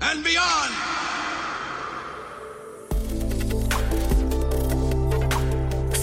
[0.00, 0.72] and beyond!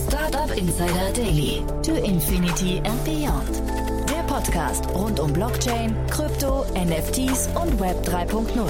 [0.08, 1.64] Startup Insider Daily.
[1.84, 3.62] To Infinity and Beyond.
[4.10, 8.70] Der Podcast rund um Blockchain, Krypto, NFTs und Web 3.0.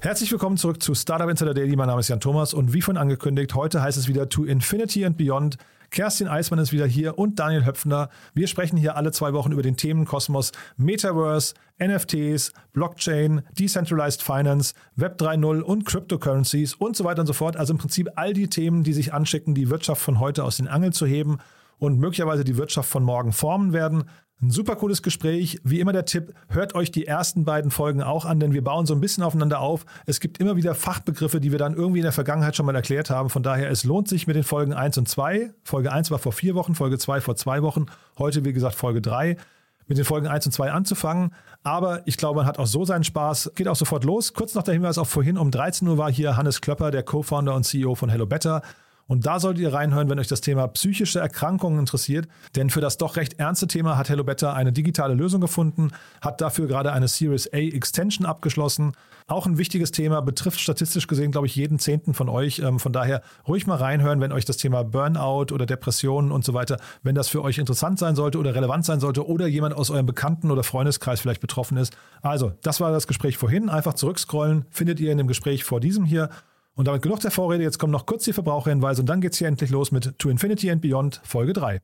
[0.00, 1.76] Herzlich willkommen zurück zu Startup Insider Daily.
[1.76, 5.04] Mein Name ist Jan Thomas und wie vorhin angekündigt, heute heißt es wieder To Infinity
[5.04, 5.56] and Beyond.
[5.94, 8.08] Kerstin Eismann ist wieder hier und Daniel Höpfner.
[8.34, 15.20] Wir sprechen hier alle zwei Wochen über den Themenkosmos Metaverse, NFTs, Blockchain, Decentralized Finance, Web
[15.20, 17.56] 3.0 und Cryptocurrencies und so weiter und so fort.
[17.56, 20.66] Also im Prinzip all die Themen, die sich anschicken, die Wirtschaft von heute aus den
[20.66, 21.38] Angeln zu heben
[21.78, 24.02] und möglicherweise die Wirtschaft von morgen formen werden.
[24.44, 25.58] Ein super cooles Gespräch.
[25.64, 28.84] Wie immer der Tipp, hört euch die ersten beiden Folgen auch an, denn wir bauen
[28.84, 29.86] so ein bisschen aufeinander auf.
[30.04, 33.08] Es gibt immer wieder Fachbegriffe, die wir dann irgendwie in der Vergangenheit schon mal erklärt
[33.08, 33.30] haben.
[33.30, 35.54] Von daher, es lohnt sich mit den Folgen 1 und 2.
[35.62, 37.86] Folge 1 war vor vier Wochen, Folge 2 vor zwei Wochen.
[38.18, 39.38] Heute, wie gesagt, Folge 3
[39.86, 41.30] mit den Folgen 1 und 2 anzufangen.
[41.62, 43.52] Aber ich glaube, man hat auch so seinen Spaß.
[43.54, 44.34] Geht auch sofort los.
[44.34, 47.54] Kurz noch der Hinweis auf vorhin, um 13 Uhr war hier Hannes Klöpper, der Co-Founder
[47.54, 48.60] und CEO von Hello Better.
[49.06, 52.26] Und da solltet ihr reinhören, wenn euch das Thema psychische Erkrankungen interessiert.
[52.56, 56.40] Denn für das doch recht ernste Thema hat Hello Better eine digitale Lösung gefunden, hat
[56.40, 58.92] dafür gerade eine Series A Extension abgeschlossen.
[59.26, 62.58] Auch ein wichtiges Thema, betrifft statistisch gesehen, glaube ich, jeden Zehnten von euch.
[62.58, 66.52] Ähm, von daher ruhig mal reinhören, wenn euch das Thema Burnout oder Depressionen und so
[66.52, 69.90] weiter, wenn das für euch interessant sein sollte oder relevant sein sollte oder jemand aus
[69.90, 71.96] eurem Bekannten- oder Freundeskreis vielleicht betroffen ist.
[72.20, 73.68] Also, das war das Gespräch vorhin.
[73.70, 76.28] Einfach zurückscrollen, findet ihr in dem Gespräch vor diesem hier.
[76.76, 79.48] Und damit genug der Vorrede, jetzt kommen noch kurz die Verbraucherhinweise und dann geht's hier
[79.48, 81.80] endlich los mit To Infinity and Beyond Folge 3.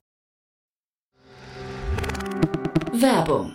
[2.93, 3.55] Werbung.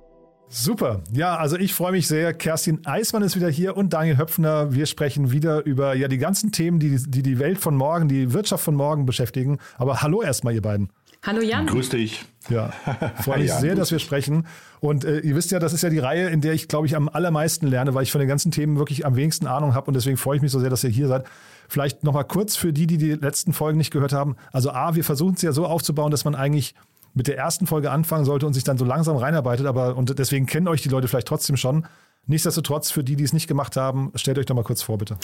[0.53, 1.01] Super.
[1.13, 2.33] Ja, also ich freue mich sehr.
[2.33, 4.73] Kerstin Eismann ist wieder hier und Daniel Höpfner.
[4.73, 8.33] Wir sprechen wieder über ja die ganzen Themen, die die, die Welt von morgen, die
[8.33, 9.59] Wirtschaft von morgen beschäftigen.
[9.77, 10.89] Aber hallo erstmal, ihr beiden.
[11.23, 11.67] Hallo Jan.
[11.67, 12.25] Grüß dich.
[12.49, 12.73] Ja,
[13.21, 14.45] freue mich Jan, sehr, dass wir sprechen.
[14.81, 16.97] Und äh, ihr wisst ja, das ist ja die Reihe, in der ich, glaube ich,
[16.97, 19.87] am allermeisten lerne, weil ich von den ganzen Themen wirklich am wenigsten Ahnung habe.
[19.87, 21.25] Und deswegen freue ich mich so sehr, dass ihr hier seid.
[21.69, 24.35] Vielleicht nochmal kurz für die, die die letzten Folgen nicht gehört haben.
[24.51, 26.75] Also A, wir versuchen es ja so aufzubauen, dass man eigentlich
[27.13, 29.65] mit der ersten Folge anfangen sollte und sich dann so langsam reinarbeitet.
[29.65, 31.85] Aber und deswegen kennen euch die Leute vielleicht trotzdem schon.
[32.27, 35.17] Nichtsdestotrotz, für die, die es nicht gemacht haben, stellt euch doch mal kurz vor, bitte.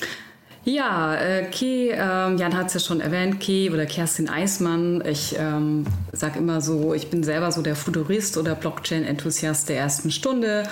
[0.67, 5.01] Ja, äh, Key, ähm, Jan hat es ja schon erwähnt, Key oder Kerstin Eismann.
[5.05, 10.11] Ich ähm, sage immer so, ich bin selber so der Futurist oder Blockchain-Enthusiast der ersten
[10.11, 10.63] Stunde.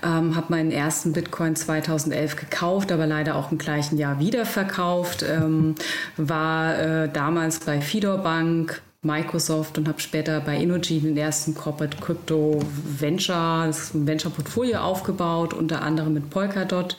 [0.00, 5.24] Ähm, habe meinen ersten Bitcoin 2011 gekauft, aber leider auch im gleichen Jahr wieder verkauft.
[5.28, 5.74] Ähm,
[6.16, 11.96] war äh, damals bei Fidor Bank, Microsoft und habe später bei Innogy den ersten Corporate
[11.96, 12.60] Crypto
[12.98, 16.96] Venture, das Venture Portfolio aufgebaut, unter anderem mit Polkadot.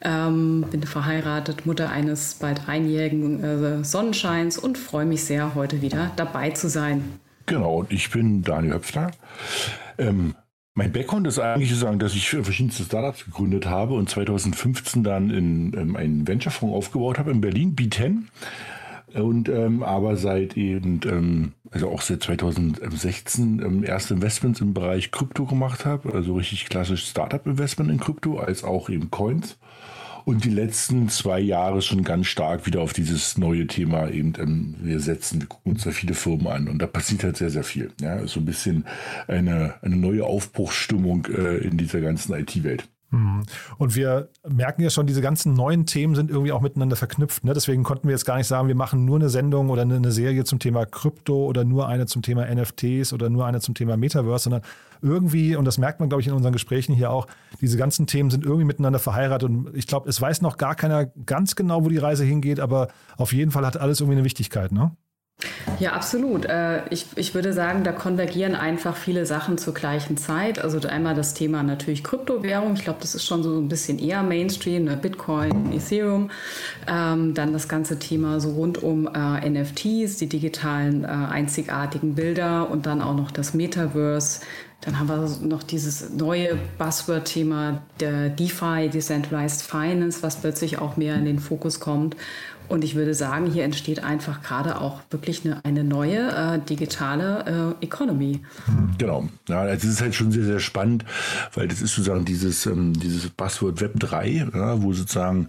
[0.00, 6.12] Ähm, bin verheiratet, Mutter eines bald einjährigen äh, Sonnenscheins und freue mich sehr, heute wieder
[6.16, 7.18] dabei zu sein.
[7.46, 9.10] Genau, und ich bin Daniel Höpfner.
[9.98, 10.34] Ähm,
[10.74, 15.30] mein Background ist eigentlich zu sagen, dass ich verschiedenste Startups gegründet habe und 2015 dann
[15.30, 18.24] in, ähm, einen Venture-Fonds aufgebaut habe in Berlin, B10.
[19.14, 25.12] Und ähm, aber seit eben, ähm, also auch seit 2016 ähm, erste Investments im Bereich
[25.12, 29.56] Krypto gemacht habe, also richtig klassisch Startup-Investment in Krypto, als auch eben Coins.
[30.24, 34.74] Und die letzten zwei Jahre schon ganz stark wieder auf dieses neue Thema eben, ähm,
[34.80, 37.64] wir setzen, wir gucken uns da viele Firmen an und da passiert halt sehr, sehr
[37.64, 37.92] viel.
[38.00, 38.84] Ja, so ein bisschen
[39.28, 42.88] eine, eine neue Aufbruchsstimmung äh, in dieser ganzen IT-Welt.
[43.14, 43.42] Mhm.
[43.78, 47.44] Und wir merken ja schon, diese ganzen neuen Themen sind irgendwie auch miteinander verknüpft.
[47.44, 47.54] Ne?
[47.54, 50.44] Deswegen konnten wir jetzt gar nicht sagen, wir machen nur eine Sendung oder eine Serie
[50.44, 54.44] zum Thema Krypto oder nur eine zum Thema NFTs oder nur eine zum Thema Metaverse,
[54.44, 54.62] sondern
[55.00, 57.26] irgendwie, und das merkt man, glaube ich, in unseren Gesprächen hier auch,
[57.60, 59.48] diese ganzen Themen sind irgendwie miteinander verheiratet.
[59.48, 62.88] Und ich glaube, es weiß noch gar keiner ganz genau, wo die Reise hingeht, aber
[63.16, 64.96] auf jeden Fall hat alles irgendwie eine Wichtigkeit, ne?
[65.80, 66.44] Ja, absolut.
[66.46, 70.58] Äh, ich, ich würde sagen, da konvergieren einfach viele Sachen zur gleichen Zeit.
[70.62, 72.74] Also einmal das Thema natürlich Kryptowährung.
[72.74, 74.96] Ich glaube, das ist schon so ein bisschen eher Mainstream, ne?
[74.96, 76.30] Bitcoin, Ethereum.
[76.86, 82.70] Ähm, dann das ganze Thema so rund um äh, NFTs, die digitalen äh, einzigartigen Bilder
[82.70, 84.40] und dann auch noch das Metaverse.
[84.84, 91.14] Dann haben wir noch dieses neue Buzzword-Thema der DeFi, Decentralized Finance, was plötzlich auch mehr
[91.14, 92.16] in den Fokus kommt.
[92.68, 97.74] Und ich würde sagen, hier entsteht einfach gerade auch wirklich eine, eine neue äh, digitale
[97.80, 98.40] äh, Economy.
[98.98, 99.28] Genau.
[99.48, 101.04] Ja, also es ist halt schon sehr, sehr spannend,
[101.54, 105.48] weil das ist sozusagen dieses, ähm, dieses Buzzword Web 3, ja, wo sozusagen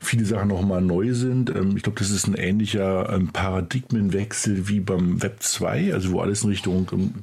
[0.00, 1.50] viele Sachen nochmal neu sind.
[1.50, 6.20] Ähm, ich glaube, das ist ein ähnlicher ähm, Paradigmenwechsel wie beim Web 2, also wo
[6.20, 7.14] alles in Richtung ähm,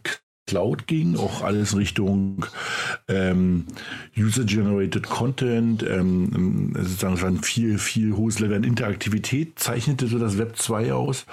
[0.48, 2.46] Cloud ging, auch alles Richtung
[3.08, 3.66] ähm,
[4.18, 10.56] User-Generated Content, ähm, sozusagen ein viel, viel hohes Level an Interaktivität, zeichnete so das Web
[10.58, 11.26] 2 aus.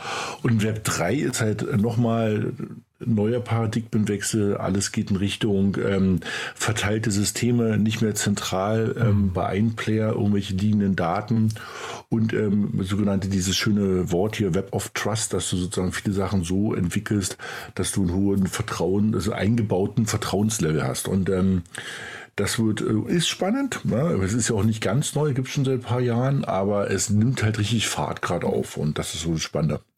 [0.43, 2.52] Und Web 3 ist halt nochmal
[3.00, 6.20] neuer Paradigmenwechsel, alles geht in Richtung ähm,
[6.55, 9.32] verteilte Systeme, nicht mehr zentral ähm, mhm.
[9.32, 11.50] bei einem Player irgendwelche liegenden Daten
[12.08, 16.44] und ähm, sogenannte dieses schöne Wort hier Web of Trust, dass du sozusagen viele Sachen
[16.44, 17.37] so entwickelst,
[17.75, 21.62] dass du einen hohen Vertrauen, also eingebauten Vertrauenslevel hast und ähm,
[22.37, 23.85] das wird, äh, ist spannend.
[23.85, 24.20] Ne?
[24.25, 26.90] Es ist ja auch nicht ganz neu, gibt es schon seit ein paar Jahren, aber
[26.90, 29.73] es nimmt halt richtig Fahrt gerade auf und das ist so spannend.
[29.73, 29.94] Mhm.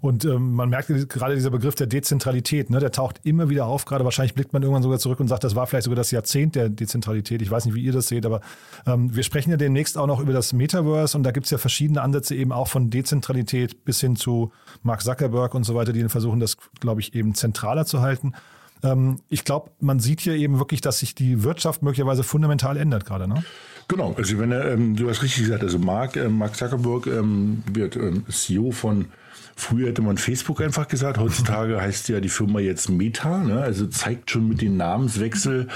[0.00, 3.86] Und ähm, man merkt gerade dieser Begriff der Dezentralität, ne, der taucht immer wieder auf.
[3.86, 6.54] Gerade wahrscheinlich blickt man irgendwann sogar zurück und sagt, das war vielleicht sogar das Jahrzehnt
[6.56, 7.40] der Dezentralität.
[7.40, 8.42] Ich weiß nicht, wie ihr das seht, aber
[8.86, 11.58] ähm, wir sprechen ja demnächst auch noch über das Metaverse und da gibt es ja
[11.58, 16.06] verschiedene Ansätze eben auch von Dezentralität bis hin zu Mark Zuckerberg und so weiter, die
[16.08, 18.34] versuchen, das, glaube ich, eben zentraler zu halten.
[18.82, 23.06] Ähm, ich glaube, man sieht hier eben wirklich, dass sich die Wirtschaft möglicherweise fundamental ändert
[23.06, 23.26] gerade.
[23.26, 23.42] Ne?
[23.88, 27.62] Genau, also wenn er, ähm, du hast richtig gesagt, also Mark, äh, Mark Zuckerberg ähm,
[27.70, 29.06] wird ähm, CEO von
[29.56, 33.60] Früher hätte man Facebook einfach gesagt, heutzutage heißt ja die Firma jetzt Meta, ne?
[33.60, 35.68] also zeigt schon mit dem Namenswechsel,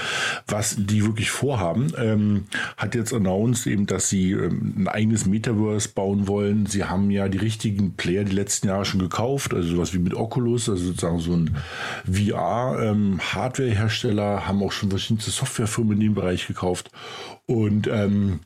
[0.47, 1.91] was die wirklich vorhaben.
[1.97, 2.45] Ähm,
[2.77, 6.65] hat jetzt announced eben, dass sie ähm, ein eigenes Metaverse bauen wollen.
[6.65, 10.13] Sie haben ja die richtigen Player die letzten Jahre schon gekauft, also sowas wie mit
[10.13, 11.55] Oculus, also sozusagen so ein
[12.05, 16.91] VR-Hardware-Hersteller, ähm, haben auch schon verschiedene Softwarefirmen in dem Bereich gekauft.
[17.45, 18.39] Und ähm,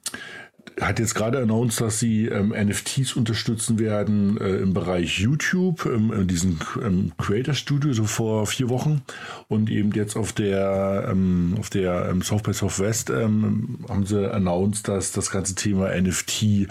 [0.81, 6.11] hat jetzt gerade announced, dass sie ähm, NFTs unterstützen werden äh, im Bereich YouTube, ähm,
[6.11, 6.59] in diesem
[7.17, 9.01] Creator Studio, so vor vier Wochen.
[9.47, 14.31] Und eben jetzt auf der, ähm, auf der ähm, South by Southwest ähm, haben sie
[14.31, 16.67] announced, dass das ganze Thema NFT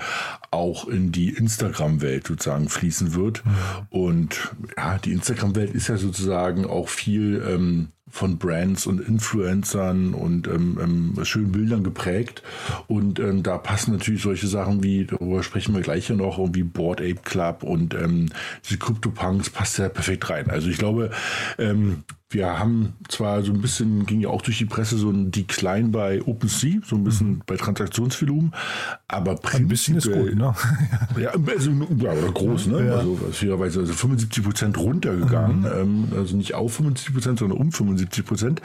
[0.50, 3.44] auch in die Instagram-Welt sozusagen fließen wird.
[3.44, 3.50] Mhm.
[3.90, 10.46] Und ja, die Instagram-Welt ist ja sozusagen auch viel ähm, von Brands und Influencern und
[10.46, 12.42] ähm, ähm, schönen Bildern geprägt.
[12.86, 16.62] Und ähm, da passen natürlich solche Sachen wie, darüber sprechen wir gleich ja noch, wie
[16.62, 18.28] Board Ape Club und ähm,
[18.64, 20.50] diese CryptoPunks passt ja perfekt rein.
[20.50, 21.10] Also ich glaube,
[21.58, 25.30] ähm, wir haben zwar so ein bisschen, ging ja auch durch die Presse, so ein
[25.30, 27.42] Decline bei OpenSea, so ein bisschen mhm.
[27.46, 28.52] bei Transaktionsvolumen,
[29.08, 30.54] aber Ein bisschen ist gut, ne?
[31.20, 32.86] ja, also, ja, oder groß, ne?
[32.86, 32.96] Ja.
[32.96, 35.66] Also, fairerweise, also 75 Prozent runtergegangen, mhm.
[36.12, 38.62] ähm, also nicht auf 75 Prozent, sondern um 75 Prozent.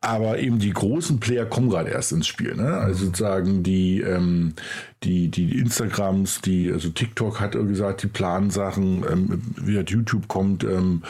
[0.00, 2.74] Aber eben die großen Player kommen gerade erst ins Spiel, ne?
[2.74, 3.06] Also mhm.
[3.06, 4.54] sozusagen die, ähm,
[5.02, 10.28] die, die Instagrams, die, also TikTok hat gesagt, die planen Sachen, ähm, wie hat YouTube
[10.28, 11.02] kommt, ähm,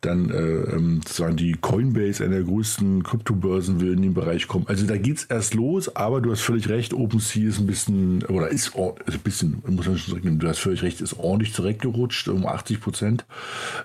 [0.00, 0.36] dann äh,
[0.74, 4.66] ähm, sozusagen die Coinbase, einer der größten Kryptobörsen, will in den Bereich kommen.
[4.66, 8.24] Also da geht es erst los, aber du hast völlig recht, OpenSea ist ein bisschen,
[8.24, 11.52] oder ist also ein bisschen, muss man schon sagen, du hast völlig recht, ist ordentlich
[11.52, 13.26] zurückgerutscht, um 80 Prozent,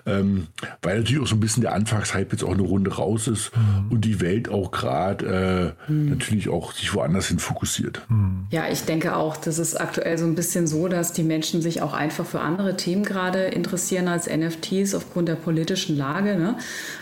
[0.06, 0.46] ähm,
[0.82, 3.92] weil natürlich auch so ein bisschen der Anfangshype jetzt auch eine Runde raus ist mhm.
[3.92, 6.10] und die Welt auch gerade äh, mhm.
[6.10, 8.02] natürlich auch sich woanders hin fokussiert.
[8.08, 8.46] Mhm.
[8.50, 11.82] Ja, ich denke auch, das ist aktuell so ein bisschen so, dass die Menschen sich
[11.82, 16.05] auch einfach für andere Themen gerade interessieren als NFTs aufgrund der politischen Lage.
[16.06, 16.36] Lage.
[16.36, 16.56] Ne?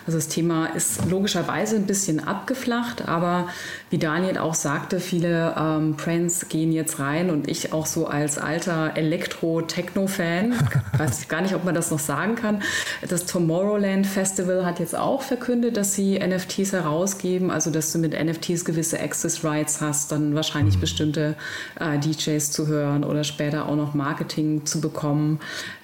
[0.07, 3.49] Also das Thema ist logischerweise ein bisschen abgeflacht, aber
[3.91, 8.39] wie Daniel auch sagte, viele ähm, Brands gehen jetzt rein und ich auch so als
[8.39, 10.55] alter Elektro-Techno-Fan,
[10.99, 12.63] weiß gar nicht, ob man das noch sagen kann.
[13.09, 18.13] Das Tomorrowland Festival hat jetzt auch verkündet, dass sie NFTs herausgeben, also dass du mit
[18.13, 20.81] NFTs gewisse Access Rights hast, dann wahrscheinlich mhm.
[20.81, 21.37] bestimmte
[21.79, 25.41] äh, DJs zu hören oder später auch noch Marketing zu bekommen.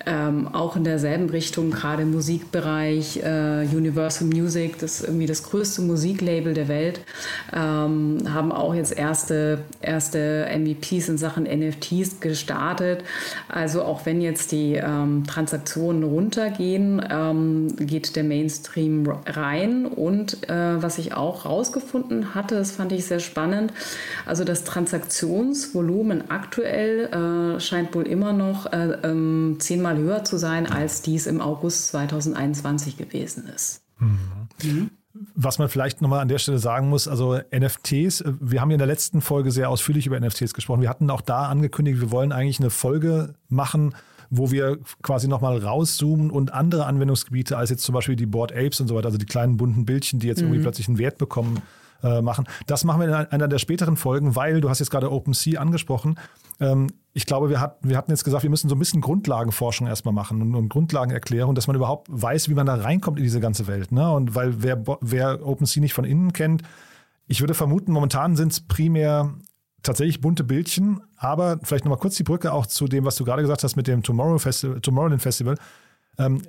[0.07, 3.19] Ähm, auch in derselben Richtung, gerade im Musikbereich.
[3.23, 7.00] Äh, Universal Music, das ist irgendwie das größte Musiklabel der Welt,
[7.52, 13.04] ähm, haben auch jetzt erste, erste MVPs in Sachen NFTs gestartet.
[13.49, 19.87] Also auch wenn jetzt die ähm, Transaktionen runtergehen, ähm, geht der Mainstream rein.
[19.87, 23.73] Und äh, was ich auch rausgefunden hatte, das fand ich sehr spannend,
[24.26, 28.99] also das Transaktionsvolumen aktuell äh, scheint wohl immer noch äh,
[29.91, 33.83] zehnmal höher zu sein, als dies im August 2021 gewesen ist.
[33.99, 34.19] Mhm.
[34.63, 34.91] Mhm.
[35.35, 38.79] Was man vielleicht nochmal an der Stelle sagen muss, also NFTs, wir haben ja in
[38.79, 40.83] der letzten Folge sehr ausführlich über NFTs gesprochen.
[40.83, 43.95] Wir hatten auch da angekündigt, wir wollen eigentlich eine Folge machen,
[44.31, 48.81] wo wir quasi nochmal rauszoomen und andere Anwendungsgebiete als jetzt zum Beispiel die Board Apes
[48.81, 50.47] und so weiter, also die kleinen bunten Bildchen, die jetzt mhm.
[50.47, 51.61] irgendwie plötzlich einen Wert bekommen,
[52.03, 52.47] äh, machen.
[52.67, 56.15] Das machen wir in einer der späteren Folgen, weil du hast jetzt gerade OpenSea angesprochen.
[56.61, 59.87] Ähm, ich glaube, wir, hat, wir hatten jetzt gesagt, wir müssen so ein bisschen Grundlagenforschung
[59.87, 63.40] erstmal machen und, und Grundlagenerklärung, dass man überhaupt weiß, wie man da reinkommt in diese
[63.40, 63.90] ganze Welt.
[63.90, 64.11] Ne?
[64.12, 66.62] Und weil wer, wer OpenSea nicht von innen kennt,
[67.26, 69.35] ich würde vermuten, momentan sind es primär
[69.83, 73.43] tatsächlich bunte Bildchen, aber vielleicht nochmal kurz die Brücke auch zu dem, was du gerade
[73.43, 75.57] gesagt hast mit dem Tomorrow Festival, Tomorrowland Festival.
[76.19, 76.43] Ähm,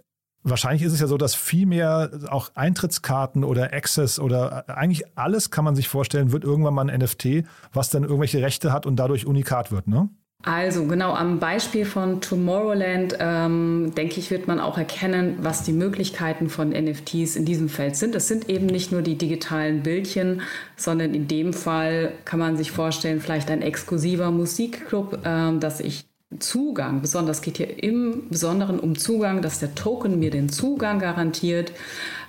[0.44, 5.52] wahrscheinlich ist es ja so, dass viel mehr auch Eintrittskarten oder Access oder eigentlich alles
[5.52, 8.96] kann man sich vorstellen, wird irgendwann mal ein NFT, was dann irgendwelche Rechte hat und
[8.96, 10.10] dadurch unikat wird, ne?
[10.44, 15.72] Also genau am Beispiel von Tomorrowland, ähm, denke ich, wird man auch erkennen, was die
[15.72, 18.16] Möglichkeiten von NFTs in diesem Feld sind.
[18.16, 20.42] Es sind eben nicht nur die digitalen Bildchen,
[20.76, 26.11] sondern in dem Fall kann man sich vorstellen, vielleicht ein exklusiver Musikclub, ähm, dass ich
[26.40, 31.74] Zugang, besonders geht hier im Besonderen um Zugang, dass der Token mir den Zugang garantiert,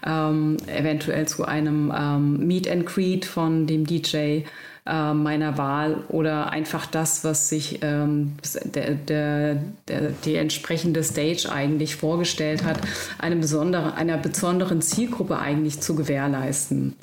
[0.05, 4.43] ähm, eventuell zu einem ähm, Meet and Greet von dem DJ
[4.85, 8.33] äh, meiner Wahl oder einfach das, was sich ähm,
[8.65, 12.81] der, der, der, die entsprechende Stage eigentlich vorgestellt hat,
[13.19, 16.97] eine besondere, einer besonderen Zielgruppe eigentlich zu gewährleisten.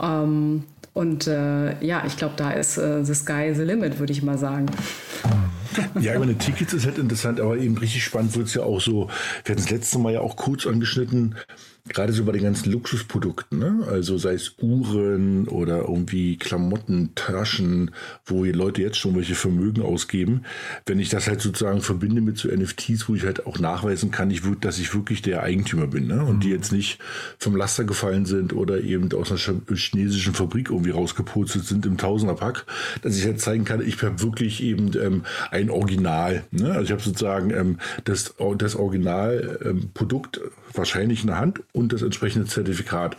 [0.00, 0.64] Ähm,
[0.94, 4.38] und äh, ja, ich glaube, da ist äh, the sky the limit, würde ich mal
[4.38, 4.66] sagen.
[6.00, 8.80] Ja, ich meine, Tickets ist halt interessant, aber eben richtig spannend wird es ja auch
[8.80, 9.08] so.
[9.44, 11.36] Wir hatten das letzte Mal ja auch kurz angeschnitten,
[11.86, 13.86] gerade so bei den ganzen Luxusprodukten, ne?
[13.86, 17.90] also sei es Uhren oder irgendwie Klamotten, Taschen,
[18.24, 20.44] wo die Leute jetzt schon welche Vermögen ausgeben,
[20.86, 24.30] wenn ich das halt sozusagen verbinde mit so NFTs, wo ich halt auch nachweisen kann,
[24.30, 26.24] ich, dass ich wirklich der Eigentümer bin ne?
[26.24, 27.00] und die jetzt nicht
[27.38, 32.64] vom Laster gefallen sind oder eben aus einer chinesischen Fabrik irgendwie rausgepurzelt sind im Tausenderpack,
[33.02, 36.44] dass ich halt zeigen kann, ich habe wirklich eben ähm, ein Original.
[36.50, 36.70] Ne?
[36.72, 42.02] Also ich habe sozusagen ähm, das, das Originalprodukt ähm, wahrscheinlich in der Hand und das
[42.02, 43.16] entsprechende Zertifikat.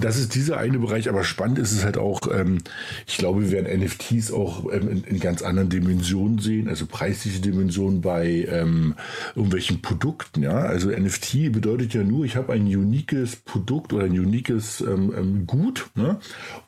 [0.00, 2.58] Das ist dieser eine Bereich, aber spannend ist es halt auch, ähm,
[3.06, 7.40] ich glaube, wir werden NFTs auch ähm, in, in, ganz anderen Dimensionen sehen, also preisliche
[7.40, 8.94] Dimensionen bei ähm,
[9.36, 10.42] irgendwelchen Produkten.
[10.42, 10.56] Ja?
[10.56, 15.46] Also NFT bedeutet ja nur, ich habe ein uniques Produkt oder ein uniques ähm, ähm,
[15.46, 16.18] Gut ne?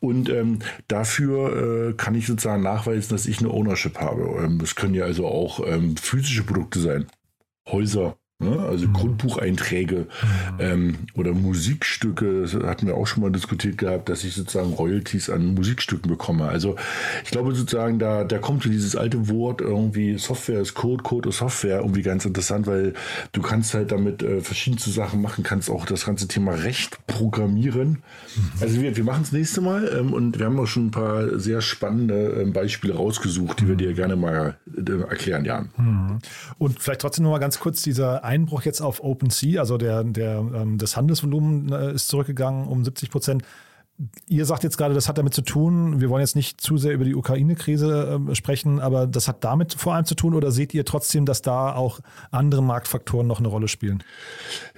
[0.01, 4.59] und ähm, dafür äh, kann ich sozusagen nachweisen, dass ich eine Ownership habe.
[4.61, 5.65] das können ja also auch
[6.01, 7.07] physische Produkte sein.
[7.67, 8.61] Häuser, Ne?
[8.61, 8.93] Also mhm.
[8.93, 10.07] Grundbucheinträge mhm.
[10.59, 15.31] ähm, oder Musikstücke, das hatten wir auch schon mal diskutiert gehabt, dass ich sozusagen Royalties
[15.31, 16.47] an Musikstücken bekomme.
[16.47, 16.77] Also
[17.25, 21.31] ich glaube sozusagen, da, da kommt so dieses alte Wort irgendwie Software ist Code, Code
[21.31, 22.95] ist Software irgendwie ganz interessant, weil
[23.33, 27.89] du kannst halt damit äh, verschiedenste Sachen machen, kannst auch das ganze Thema Recht programmieren.
[28.37, 28.53] Mhm.
[28.61, 31.39] Also wir, wir machen es nächste Mal ähm, und wir haben auch schon ein paar
[31.39, 33.79] sehr spannende äh, Beispiele rausgesucht, die wir mhm.
[33.79, 35.71] dir gerne mal äh, erklären, Jan.
[35.77, 36.19] Mhm.
[36.59, 40.39] Und vielleicht trotzdem noch mal ganz kurz dieser Einbruch jetzt auf OpenSea, also der, der,
[40.39, 43.43] ähm, das Handelsvolumen äh, ist zurückgegangen um 70 Prozent.
[44.27, 46.95] Ihr sagt jetzt gerade, das hat damit zu tun, wir wollen jetzt nicht zu sehr
[46.95, 50.75] über die Ukraine-Krise äh, sprechen, aber das hat damit vor allem zu tun oder seht
[50.75, 52.01] ihr trotzdem, dass da auch
[52.33, 54.03] andere Marktfaktoren noch eine Rolle spielen?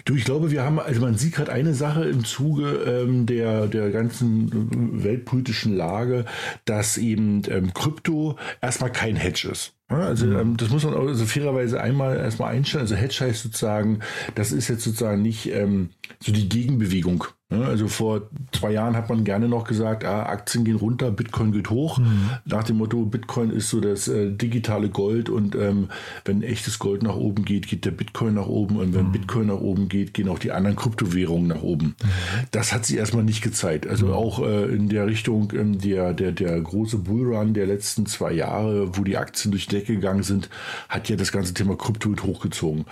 [0.04, 3.68] Du, ich glaube, wir haben, also man sieht gerade eine Sache im Zuge ähm, der,
[3.68, 6.26] der ganzen weltpolitischen Lage,
[6.66, 9.75] dass eben ähm, Krypto erstmal kein Hedge ist.
[9.88, 10.38] Also mhm.
[10.38, 12.82] ähm, das muss man auch also fairerweise einmal erstmal einstellen.
[12.82, 14.00] Also Hedge heißt sozusagen,
[14.34, 15.90] das ist jetzt sozusagen nicht ähm,
[16.20, 20.74] so die Gegenbewegung also vor zwei Jahren hat man gerne noch gesagt, ah, Aktien gehen
[20.74, 21.98] runter, Bitcoin geht hoch.
[21.98, 22.30] Mhm.
[22.44, 25.88] Nach dem Motto, Bitcoin ist so das äh, digitale Gold und ähm,
[26.24, 29.12] wenn echtes Gold nach oben geht, geht der Bitcoin nach oben und wenn mhm.
[29.12, 31.94] Bitcoin nach oben geht, gehen auch die anderen Kryptowährungen nach oben.
[32.02, 32.46] Mhm.
[32.50, 33.86] Das hat sich erstmal nicht gezeigt.
[33.86, 34.12] Also mhm.
[34.12, 38.96] auch äh, in der Richtung ähm, der, der, der große Bullrun der letzten zwei Jahre,
[38.96, 40.50] wo die Aktien durch die Decke gegangen sind,
[40.88, 42.86] hat ja das ganze Thema Krypto hochgezogen.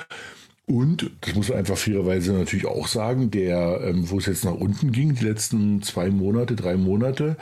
[0.67, 4.55] Und, das muss man einfach fairerweise natürlich auch sagen, der, ähm, wo es jetzt nach
[4.55, 7.37] unten ging, die letzten zwei Monate, drei Monate,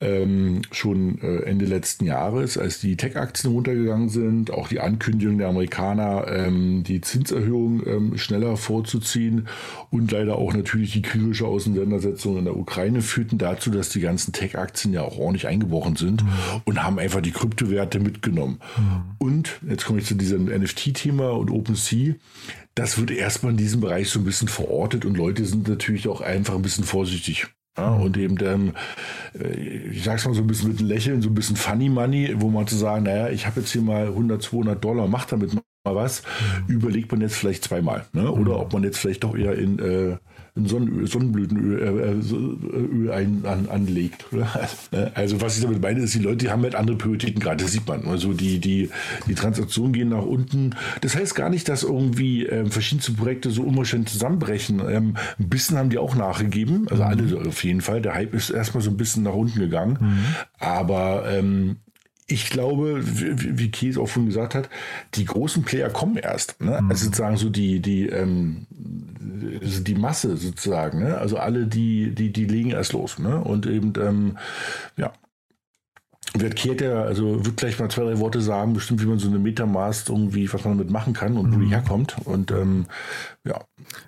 [0.00, 5.48] ähm, schon äh, Ende letzten Jahres, als die Tech-Aktien runtergegangen sind, auch die Ankündigung der
[5.50, 9.46] Amerikaner, ähm, die Zinserhöhung ähm, schneller vorzuziehen
[9.90, 14.32] und leider auch natürlich die kriegerische Auseinandersetzung in der Ukraine führten dazu, dass die ganzen
[14.32, 16.30] Tech-Aktien ja auch ordentlich eingebrochen sind mhm.
[16.64, 18.58] und haben einfach die Kryptowerte mitgenommen.
[18.76, 19.02] Mhm.
[19.18, 22.14] Und jetzt komme ich zu diesem NFT-Thema und OpenSea
[22.74, 26.20] das wird erstmal in diesem Bereich so ein bisschen verortet und Leute sind natürlich auch
[26.20, 27.46] einfach ein bisschen vorsichtig.
[27.76, 28.02] Ja, mhm.
[28.02, 28.74] und eben dann,
[29.38, 32.34] äh, ich sag's mal so ein bisschen mit einem Lächeln, so ein bisschen Funny Money,
[32.36, 35.54] wo man zu sagen, naja, ich habe jetzt hier mal 100, 200 Dollar, mach damit
[35.54, 36.22] mal was,
[36.68, 36.74] mhm.
[36.74, 38.06] überlegt man jetzt vielleicht zweimal.
[38.12, 38.30] Ne?
[38.30, 38.60] Oder mhm.
[38.60, 40.16] ob man jetzt vielleicht doch eher in äh,
[40.56, 44.24] Sonnenöl, Sonnenblütenöl äh, äh, Öl ein, an, anlegt.
[45.14, 47.72] Also was ich damit meine, ist, die Leute die haben halt andere Prioritäten gerade, das
[47.72, 48.06] sieht man.
[48.06, 48.90] Also die, die,
[49.26, 50.70] die Transaktionen gehen nach unten.
[51.00, 54.80] Das heißt gar nicht, dass irgendwie ähm, verschiedene Projekte so unwahrscheinlich zusammenbrechen.
[54.88, 57.08] Ähm, ein bisschen haben die auch nachgegeben, also mhm.
[57.08, 58.00] alle auf jeden Fall.
[58.00, 59.98] Der Hype ist erstmal so ein bisschen nach unten gegangen.
[60.00, 60.24] Mhm.
[60.60, 61.76] Aber ähm,
[62.26, 64.70] ich glaube, wie, wie Kies auch schon gesagt hat,
[65.14, 66.60] die großen Player kommen erst.
[66.60, 66.80] Ne?
[66.80, 66.90] Mhm.
[66.90, 68.66] Also sozusagen so die, die, ähm,
[69.60, 71.00] also die Masse sozusagen.
[71.00, 71.18] Ne?
[71.18, 73.18] Also alle, die, die, die legen erst los.
[73.18, 73.38] Ne?
[73.40, 74.38] Und eben, ähm,
[74.96, 75.12] ja,
[76.36, 79.38] wird Kete, also wird gleich mal zwei, drei Worte sagen, bestimmt, wie man so eine
[79.38, 81.54] Metamask irgendwie, was man damit machen kann und mhm.
[81.54, 81.70] wo die mhm.
[81.70, 82.16] herkommt.
[82.24, 82.86] Und ähm,
[83.44, 83.60] ja.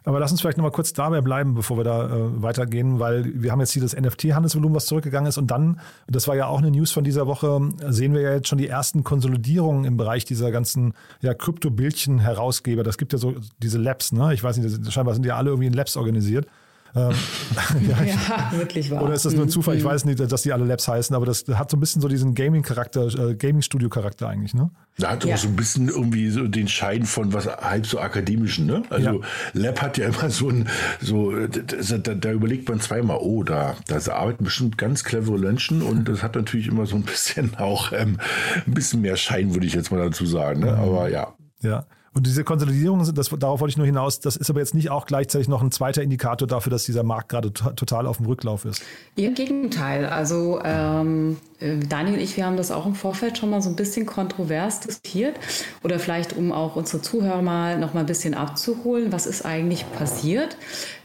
[0.03, 3.53] Aber lass uns vielleicht nochmal kurz dabei bleiben, bevor wir da äh, weitergehen, weil wir
[3.53, 5.39] haben jetzt hier das NFT-Handelsvolumen, was zurückgegangen ist.
[5.39, 5.79] Und dann,
[6.09, 8.69] das war ja auch eine News von dieser Woche, sehen wir ja jetzt schon die
[8.69, 12.83] ersten Konsolidierungen im Bereich dieser ganzen ja, Krypto-Bildchen-Herausgeber.
[12.83, 14.35] Das gibt ja so diese Labs, ne?
[14.35, 16.47] Ich weiß nicht, scheinbar sind die alle irgendwie in Labs organisiert.
[16.97, 17.13] Ähm,
[17.89, 19.03] ja, ja, wirklich wahr.
[19.03, 19.77] Oder ist das nur ein Zufall?
[19.77, 19.89] Ich mhm.
[19.89, 22.35] weiß nicht, dass die alle Labs heißen, aber das hat so ein bisschen so diesen
[22.35, 24.71] Gaming-Charakter, äh, Gaming-Studio-Charakter eigentlich, ne?
[24.99, 25.35] Da hat ja.
[25.35, 28.83] auch so ein bisschen irgendwie so den Schein von was halb so akademischen, ne?
[28.89, 29.21] Also ja.
[29.53, 30.69] Lab hat ja immer so ein,
[31.03, 36.09] so, da, da, überlegt man zweimal, oh, da, da arbeiten bestimmt ganz clevere Menschen und
[36.09, 38.19] das hat natürlich immer so ein bisschen auch ähm,
[38.67, 40.61] ein bisschen mehr Schein, würde ich jetzt mal dazu sagen.
[40.61, 40.73] Ne?
[40.73, 40.79] Mhm.
[40.79, 41.35] Aber ja.
[41.61, 41.85] Ja.
[42.17, 45.05] Und diese Konsolidierung, das, darauf wollte ich nur hinaus, das ist aber jetzt nicht auch
[45.05, 48.81] gleichzeitig noch ein zweiter Indikator dafür, dass dieser Markt gerade total auf dem Rücklauf ist.
[49.17, 50.07] Im Gegenteil.
[50.07, 53.69] Also ähm, äh, Daniel und ich, wir haben das auch im Vorfeld schon mal so
[53.69, 55.37] ein bisschen kontrovers diskutiert.
[55.85, 59.85] Oder vielleicht, um auch unsere Zuhörer mal noch mal ein bisschen abzuholen, was ist eigentlich
[59.93, 60.57] passiert?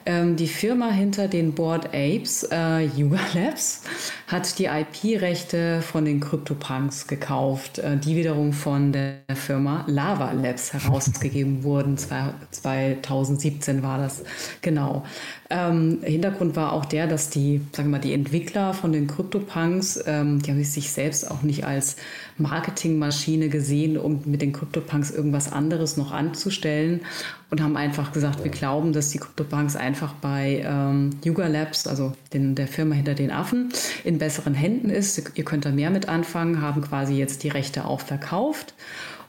[0.05, 3.83] Ähm, die Firma hinter den Board Apes, äh, Yuga Labs,
[4.27, 10.73] hat die IP-Rechte von den CryptoPunks gekauft, äh, die wiederum von der Firma Lava Labs
[10.73, 11.97] herausgegeben wurden.
[11.97, 14.23] 2017 war das,
[14.61, 15.03] genau.
[15.51, 20.01] Ähm, Hintergrund war auch der, dass die, sagen wir mal, die Entwickler von den CryptoPunks,
[20.07, 21.97] ähm, die haben sich selbst auch nicht als
[22.37, 27.01] Marketingmaschine gesehen, um mit den CryptoPunks irgendwas anderes noch anzustellen
[27.49, 32.13] und haben einfach gesagt, wir glauben, dass die CryptoPunks einfach bei ähm, Yuga Labs, also
[32.31, 33.73] den, der Firma hinter den Affen,
[34.05, 35.21] in besseren Händen ist.
[35.35, 38.73] Ihr könnt da mehr mit anfangen, haben quasi jetzt die Rechte auch verkauft.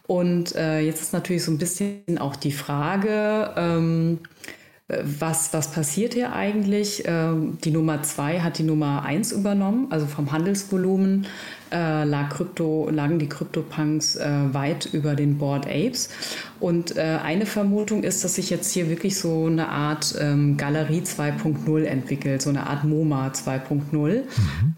[0.07, 4.21] Und äh, jetzt ist natürlich so ein bisschen auch die Frage, ähm,
[5.03, 7.05] was, was passiert hier eigentlich?
[7.07, 11.27] Ähm, die Nummer zwei hat die Nummer eins übernommen, also vom Handelsvolumen
[11.73, 16.11] äh, lag Krypto, lagen die CryptoPunks äh, weit über den Board Apes.
[16.61, 21.01] Und äh, eine Vermutung ist, dass sich jetzt hier wirklich so eine Art ähm, Galerie
[21.01, 24.25] 2.0 entwickelt, so eine Art MoMA 2.0, mhm.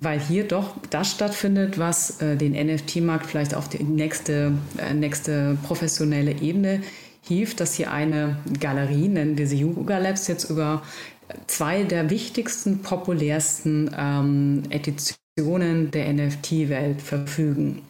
[0.00, 4.52] weil hier doch das stattfindet, was den NFT-Markt vielleicht auf die nächste,
[4.94, 6.80] nächste professionelle Ebene
[7.26, 10.82] hieft, dass hier eine Galerie, nennen wir sie Yoga Labs, jetzt über
[11.46, 17.82] zwei der wichtigsten, populärsten ähm, Editionen der NFT-Welt verfügen,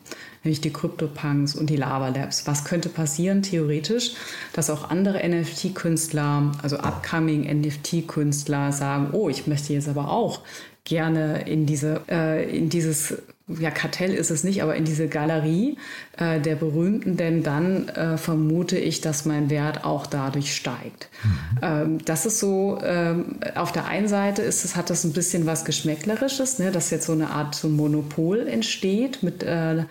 [0.44, 2.46] nämlich die CryptoPunks und die Lava Labs.
[2.46, 4.12] Was könnte passieren theoretisch,
[4.52, 10.40] dass auch andere NFT-Künstler, also upcoming NFT-Künstler sagen, oh, ich möchte jetzt aber auch
[10.84, 13.14] gerne in diese äh, in dieses
[13.46, 15.76] ja, Kartell ist es nicht, aber in diese Galerie
[16.16, 21.10] äh, der Berühmten, denn dann äh, vermute ich, dass mein Wert auch dadurch steigt.
[21.22, 21.58] Mhm.
[21.60, 25.44] Ähm, das ist so, ähm, auf der einen Seite ist es, hat das ein bisschen
[25.44, 29.84] was Geschmäcklerisches, ne, dass jetzt so eine Art so Monopol entsteht mit, äh,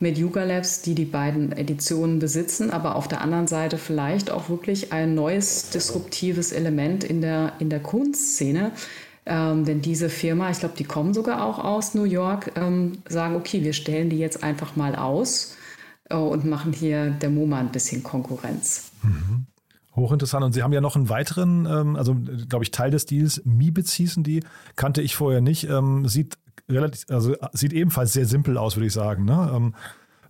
[0.00, 4.48] mit Yuga Labs, die die beiden Editionen besitzen, aber auf der anderen Seite vielleicht auch
[4.48, 8.72] wirklich ein neues disruptives Element in der, in der Kunstszene,
[9.26, 13.34] ähm, denn diese Firma, ich glaube, die kommen sogar auch aus New York, ähm, sagen,
[13.34, 15.56] okay, wir stellen die jetzt einfach mal aus
[16.08, 18.92] äh, und machen hier der MoMA ein bisschen Konkurrenz.
[19.02, 19.46] Mhm.
[19.96, 20.44] Hochinteressant.
[20.44, 22.14] Und Sie haben ja noch einen weiteren, ähm, also
[22.48, 24.44] glaube ich, Teil des Deals, Mibits hießen die,
[24.76, 25.68] kannte ich vorher nicht.
[25.68, 29.24] Ähm, sieht relativ, also sieht ebenfalls sehr simpel aus, würde ich sagen.
[29.24, 29.50] Ne?
[29.52, 29.74] Ähm,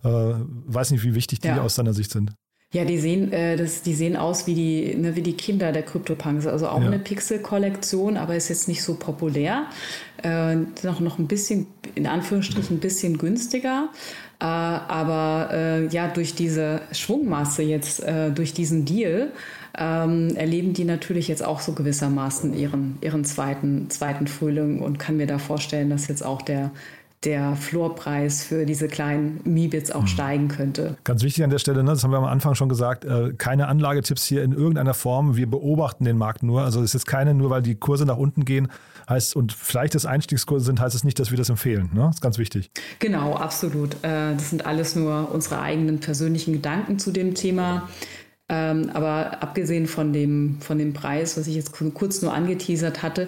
[0.03, 1.61] äh, weiß nicht, wie wichtig die ja.
[1.61, 2.33] aus deiner Sicht sind.
[2.73, 5.83] Ja, die sehen, äh, das, die sehen aus wie die, ne, wie die Kinder der
[5.83, 6.47] CryptoPunks.
[6.47, 6.87] Also auch ja.
[6.87, 9.67] eine Pixel-Kollektion, aber ist jetzt nicht so populär.
[10.21, 13.87] Äh, noch, noch ein bisschen, in Anführungsstrichen, ein bisschen günstiger.
[14.39, 19.31] Äh, aber äh, ja, durch diese Schwungmasse jetzt, äh, durch diesen Deal,
[19.77, 25.15] ähm, erleben die natürlich jetzt auch so gewissermaßen ihren, ihren zweiten, zweiten Frühling und kann
[25.15, 26.71] mir da vorstellen, dass jetzt auch der
[27.23, 30.07] der Floorpreis für diese kleinen Mibits auch mhm.
[30.07, 30.97] steigen könnte.
[31.03, 33.67] Ganz wichtig an der Stelle, ne, das haben wir am Anfang schon gesagt, äh, keine
[33.67, 35.35] Anlagetipps hier in irgendeiner Form.
[35.35, 36.61] Wir beobachten den Markt nur.
[36.61, 38.67] Also es ist keine, nur weil die Kurse nach unten gehen,
[39.09, 41.89] heißt und vielleicht das Einstiegskurse sind, heißt es nicht, dass wir das empfehlen.
[41.93, 42.01] Ne?
[42.01, 42.69] Das ist ganz wichtig.
[42.99, 43.95] Genau, absolut.
[44.03, 47.89] Äh, das sind alles nur unsere eigenen persönlichen Gedanken zu dem Thema.
[48.49, 53.27] Ähm, aber abgesehen von dem, von dem Preis, was ich jetzt kurz nur angeteasert hatte,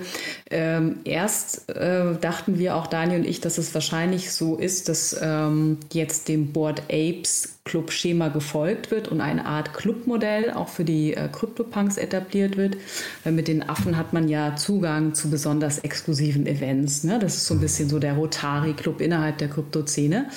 [0.49, 5.19] ähm, erst äh, dachten wir auch Daniel und ich, dass es wahrscheinlich so ist, dass
[5.21, 10.85] ähm, jetzt dem Board Apes Club Schema gefolgt wird und eine Art Clubmodell auch für
[10.85, 12.77] die äh, CryptoPunks etabliert wird.
[13.25, 17.03] Weil mit den Affen hat man ja Zugang zu besonders exklusiven Events.
[17.03, 17.19] Ne?
[17.19, 20.29] Das ist so ein bisschen so der Rotary Club innerhalb der Kryptoszene.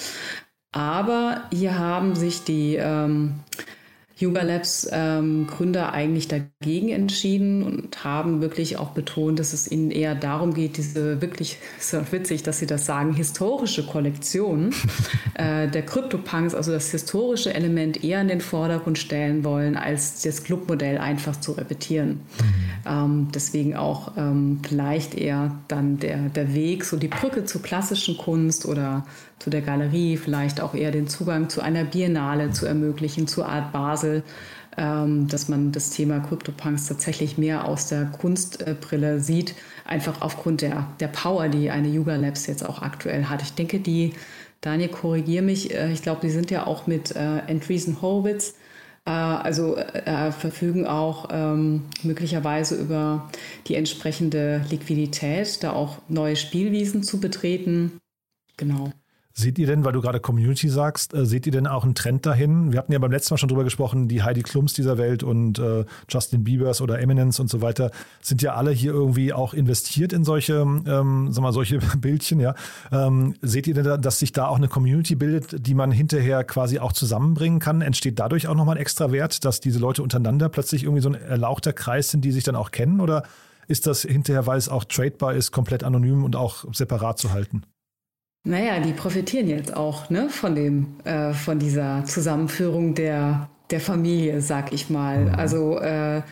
[0.73, 3.35] Aber hier haben sich die ähm,
[4.23, 9.91] Yuga Labs ähm, Gründer eigentlich dagegen entschieden und haben wirklich auch betont, dass es ihnen
[9.91, 14.73] eher darum geht, diese wirklich, ist ja witzig, dass sie das sagen, historische Kollektion
[15.35, 20.45] äh, der CryptoPunks, also das historische Element eher in den Vordergrund stellen wollen, als das
[20.45, 22.09] Clubmodell einfach zu repetieren.
[22.11, 22.63] Mhm.
[22.87, 28.17] Ähm, deswegen auch ähm, vielleicht eher dann der, der Weg, so die Brücke zur klassischen
[28.17, 29.05] Kunst oder
[29.43, 33.73] zu der Galerie, vielleicht auch eher den Zugang zu einer Biennale zu ermöglichen, zur Art
[33.73, 34.23] Basel,
[34.77, 40.87] ähm, dass man das Thema CryptoPunks tatsächlich mehr aus der Kunstbrille sieht, einfach aufgrund der,
[41.01, 43.43] der Power, die eine Yuga Labs jetzt auch aktuell hat.
[43.43, 44.13] Ich denke, die,
[44.61, 48.55] Daniel, korrigier mich, äh, ich glaube, die sind ja auch mit äh, Andreessen Horowitz,
[49.05, 53.29] äh, also äh, verfügen auch ähm, möglicherweise über
[53.67, 57.99] die entsprechende Liquidität, da auch neue Spielwiesen zu betreten.
[58.57, 58.93] Genau.
[59.35, 62.27] Seht ihr denn, weil du gerade Community sagst, äh, seht ihr denn auch einen Trend
[62.27, 62.73] dahin?
[62.73, 65.59] Wir hatten ja beim letzten Mal schon drüber gesprochen, die Heidi Klums dieser Welt und
[65.59, 67.91] äh, Justin Biebers oder Eminence und so weiter
[68.21, 72.55] sind ja alle hier irgendwie auch investiert in solche, ähm, sag mal, solche Bildchen, ja.
[72.91, 76.79] Ähm, seht ihr denn, dass sich da auch eine Community bildet, die man hinterher quasi
[76.79, 77.81] auch zusammenbringen kann?
[77.81, 81.15] Entsteht dadurch auch nochmal ein extra Wert, dass diese Leute untereinander plötzlich irgendwie so ein
[81.15, 83.01] erlauchter Kreis sind, die sich dann auch kennen?
[83.01, 83.23] Oder
[83.67, 87.63] ist das hinterher, weil es auch tradebar ist, komplett anonym und auch separat zu halten?
[88.45, 94.41] Naja, die profitieren jetzt auch ne, von, dem, äh, von dieser Zusammenführung der, der Familie,
[94.41, 95.27] sag ich mal.
[95.27, 95.35] Mhm.
[95.37, 96.23] Also äh,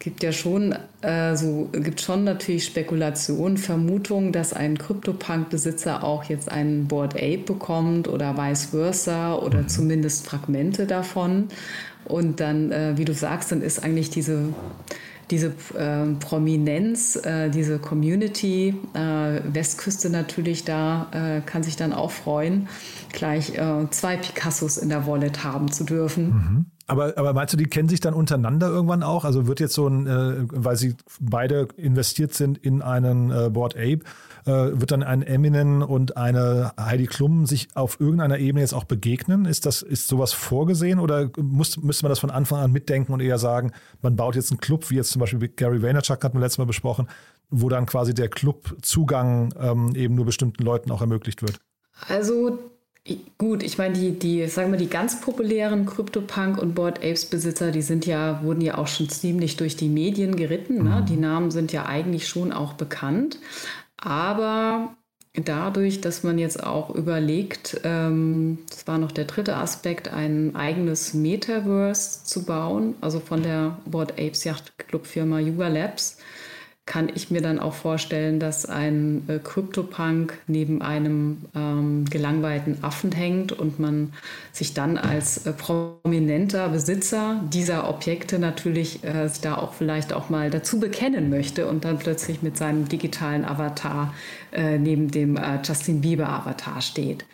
[0.00, 6.50] gibt ja schon äh, so gibt schon natürlich Spekulationen, Vermutungen, dass ein CryptoPunk-Besitzer auch jetzt
[6.50, 9.68] einen Board Ape bekommt oder vice versa oder mhm.
[9.68, 11.48] zumindest Fragmente davon.
[12.04, 14.48] Und dann, äh, wie du sagst, dann ist eigentlich diese
[15.30, 22.10] diese äh, Prominenz, äh, diese Community, äh, Westküste natürlich da, äh, kann sich dann auch
[22.10, 22.68] freuen,
[23.12, 26.26] gleich äh, zwei Picassos in der Wallet haben zu dürfen.
[26.26, 26.66] Mhm.
[26.86, 29.24] Aber, aber meinst du, die kennen sich dann untereinander irgendwann auch?
[29.24, 34.00] Also wird jetzt so ein, weil sie beide investiert sind in einen Board Ape,
[34.46, 38.84] äh, wird dann ein Eminem und eine Heidi Klum sich auf irgendeiner Ebene jetzt auch
[38.84, 39.44] begegnen?
[39.44, 43.20] Ist das, ist sowas vorgesehen oder muss, müsste man das von Anfang an mitdenken und
[43.20, 46.40] eher sagen, man baut jetzt einen Club, wie jetzt zum Beispiel Gary Vaynerchuk hatten wir
[46.40, 47.08] letztes Mal besprochen,
[47.50, 51.58] wo dann quasi der Clubzugang ähm, eben nur bestimmten Leuten auch ermöglicht wird?
[52.08, 52.58] Also
[53.36, 57.70] Gut, ich meine, die, die, sagen wir, die ganz populären CryptoPunk und Board Apes Besitzer,
[57.70, 60.82] die sind ja, wurden ja auch schon ziemlich durch die Medien geritten.
[60.82, 61.02] Ne?
[61.02, 61.04] Mhm.
[61.04, 63.38] Die Namen sind ja eigentlich schon auch bekannt.
[63.96, 64.96] Aber
[65.34, 71.14] dadurch, dass man jetzt auch überlegt, ähm, das war noch der dritte Aspekt, ein eigenes
[71.14, 76.18] Metaverse zu bauen, also von der Board Apes Yacht Club Firma Yuga Labs,
[76.86, 83.10] kann ich mir dann auch vorstellen, dass ein äh, CryptoPunk neben einem ähm, gelangweilten Affen
[83.10, 84.12] hängt und man
[84.52, 90.50] sich dann als äh, prominenter Besitzer dieser Objekte natürlich äh, da auch vielleicht auch mal
[90.50, 94.12] dazu bekennen möchte und dann plötzlich mit seinem digitalen Avatar
[94.52, 97.24] äh, neben dem äh, Justin Bieber Avatar steht.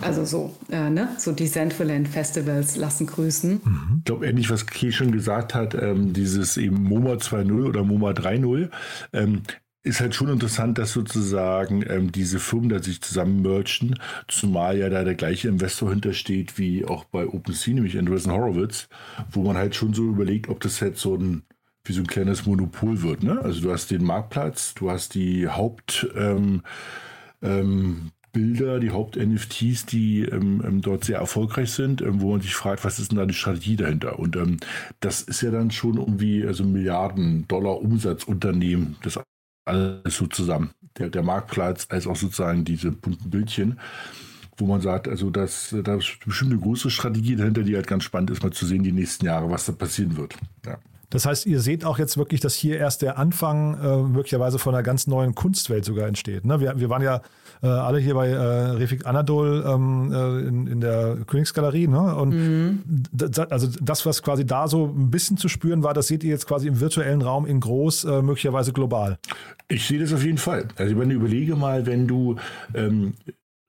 [0.00, 1.08] Also so, äh, ne?
[1.18, 3.60] so die Decentraland Festivals lassen grüßen.
[3.64, 3.94] Mhm.
[3.98, 8.10] Ich glaube, ähnlich was Kay schon gesagt hat, ähm, dieses eben MoMA 2.0 oder MoMA
[8.10, 8.70] 3.0,
[9.12, 9.42] ähm,
[9.86, 14.88] ist halt schon interessant, dass sozusagen ähm, diese Firmen da sich zusammen merchen, zumal ja
[14.88, 18.88] da der gleiche Investor hintersteht wie auch bei OpenSea, nämlich Andreessen Horowitz,
[19.30, 21.42] wo man halt schon so überlegt, ob das jetzt so ein
[21.84, 23.22] wie so ein kleines Monopol wird.
[23.22, 23.40] Ne?
[23.40, 26.62] Also du hast den Marktplatz, du hast die Haupt ähm,
[27.42, 32.54] ähm, Hauptbilder, die Haupt-NFTs, die ähm, ähm, dort sehr erfolgreich sind, ähm, wo man sich
[32.54, 34.18] fragt, was ist denn da die Strategie dahinter?
[34.18, 34.58] Und ähm,
[35.00, 39.18] das ist ja dann schon irgendwie also Milliarden Dollar Umsatzunternehmen, das
[39.64, 40.70] alles so zusammen.
[40.98, 43.80] Der, der Marktplatz als auch sozusagen diese bunten Bildchen
[44.58, 48.04] wo man sagt, also dass da ist bestimmt eine große Strategie dahinter, die halt ganz
[48.04, 50.34] spannend ist, mal zu sehen die nächsten Jahre, was da passieren wird.
[50.64, 50.78] Ja.
[51.10, 54.74] Das heißt, ihr seht auch jetzt wirklich, dass hier erst der Anfang äh, möglicherweise von
[54.74, 56.46] einer ganz neuen Kunstwelt sogar entsteht.
[56.46, 56.58] Ne?
[56.58, 57.20] Wir, wir waren ja
[57.62, 61.88] äh, alle hier bei äh, Refik Anadol ähm, äh, in, in der Königsgalerie.
[61.88, 62.14] Ne?
[62.14, 62.82] Und mhm.
[63.50, 66.46] also das, was quasi da so ein bisschen zu spüren war, das seht ihr jetzt
[66.46, 69.18] quasi im virtuellen Raum in groß, äh, möglicherweise global.
[69.68, 70.68] Ich sehe das auf jeden Fall.
[70.76, 72.36] Also wenn du überlege mal, wenn du
[72.74, 73.14] ähm,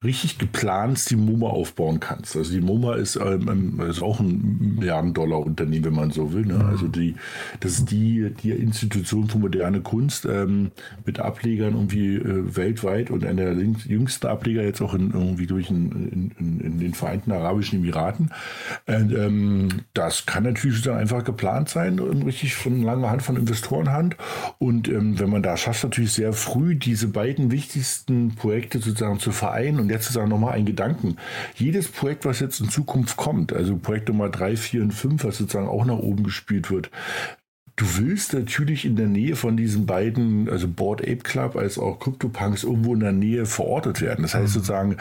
[0.03, 2.35] richtig geplant die MoMA aufbauen kannst.
[2.35, 3.47] Also die MoMA ist, ähm,
[3.79, 6.45] ähm, ist auch ein Milliarden-Dollar-Unternehmen, wenn man so will.
[6.45, 6.53] Ne?
[6.53, 6.65] Mhm.
[6.69, 7.15] Also die,
[7.61, 10.69] das ist die, die Institution für moderne Kunst ähm,
[11.03, 15.71] mit Ablegern irgendwie äh, weltweit und einer der jüngsten Ableger jetzt auch in, irgendwie durch
[15.71, 18.29] in, in, in den Vereinten Arabischen Emiraten.
[18.85, 24.15] Und, ähm, das kann natürlich sozusagen einfach geplant sein, richtig von langer Hand, von Investorenhand.
[24.59, 29.31] Und ähm, wenn man da schafft, natürlich sehr früh diese beiden wichtigsten Projekte sozusagen zu
[29.31, 31.15] vereinen und jetzt ist auch nochmal ein Gedanken.
[31.55, 35.37] Jedes Projekt, was jetzt in Zukunft kommt, also Projekt Nummer 3, 4 und 5, was
[35.37, 36.89] sozusagen auch nach oben gespielt wird,
[37.77, 41.99] Du willst natürlich in der Nähe von diesen beiden, also Board Ape Club als auch
[41.99, 44.23] CryptoPunks, irgendwo in der Nähe verortet werden.
[44.23, 44.59] Das heißt mhm.
[44.59, 44.97] sozusagen,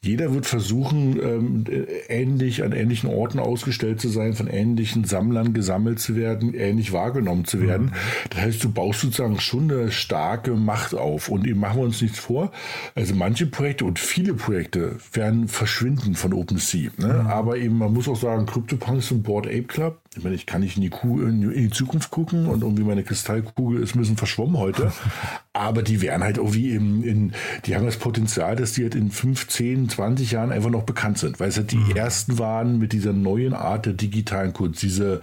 [0.00, 1.64] jeder wird versuchen, ähm,
[2.08, 7.44] ähnlich an ähnlichen Orten ausgestellt zu sein, von ähnlichen Sammlern gesammelt zu werden, ähnlich wahrgenommen
[7.44, 7.86] zu werden.
[7.86, 7.92] Mhm.
[8.30, 11.28] Das heißt, du baust sozusagen schon eine starke Macht auf.
[11.28, 12.52] Und eben machen wir uns nichts vor.
[12.94, 16.90] Also manche Projekte und viele Projekte werden verschwinden von OpenSea.
[16.96, 17.22] Ne?
[17.22, 17.26] Mhm.
[17.26, 20.60] Aber eben, man muss auch sagen, CryptoPunks und Board Ape Club, ich meine, ich kann
[20.60, 24.16] nicht in die, Kuh, in die Zukunft gucken und irgendwie meine Kristallkugel ist ein bisschen
[24.16, 24.92] verschwommen heute.
[25.52, 27.32] Aber die werden halt irgendwie in, in,
[27.64, 31.38] die haben das Potenzial, dass die halt in 15, 20 Jahren einfach noch bekannt sind,
[31.38, 31.96] weil es halt die mhm.
[31.96, 35.20] ersten waren mit dieser neuen Art der digitalen Kunst, diese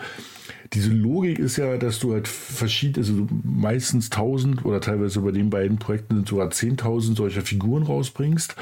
[0.74, 5.50] diese Logik ist ja, dass du halt verschiedene, also meistens 1000 oder teilweise bei den
[5.50, 8.56] beiden Projekten sind sogar 10.000 solcher Figuren rausbringst,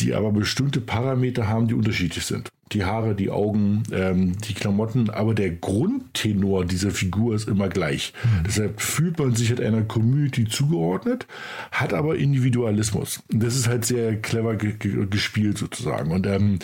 [0.00, 5.10] die aber bestimmte Parameter haben, die unterschiedlich sind die Haare, die Augen, ähm, die Klamotten,
[5.10, 8.12] aber der Grundtenor dieser Figur ist immer gleich.
[8.24, 8.44] Mhm.
[8.46, 11.26] Deshalb fühlt man sich halt einer Community zugeordnet,
[11.70, 13.22] hat aber Individualismus.
[13.28, 16.10] Das ist halt sehr clever ge ge gespielt sozusagen.
[16.10, 16.58] Und ähm,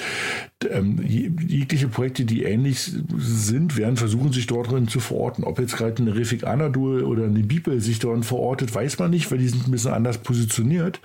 [0.69, 5.45] ähm, jegliche Projekte, die ähnlich sind, werden versuchen, sich dort drin zu verorten.
[5.45, 9.31] Ob jetzt gerade eine Refik Anadol oder eine Bibel sich dort verortet, weiß man nicht,
[9.31, 11.01] weil die sind ein bisschen anders positioniert.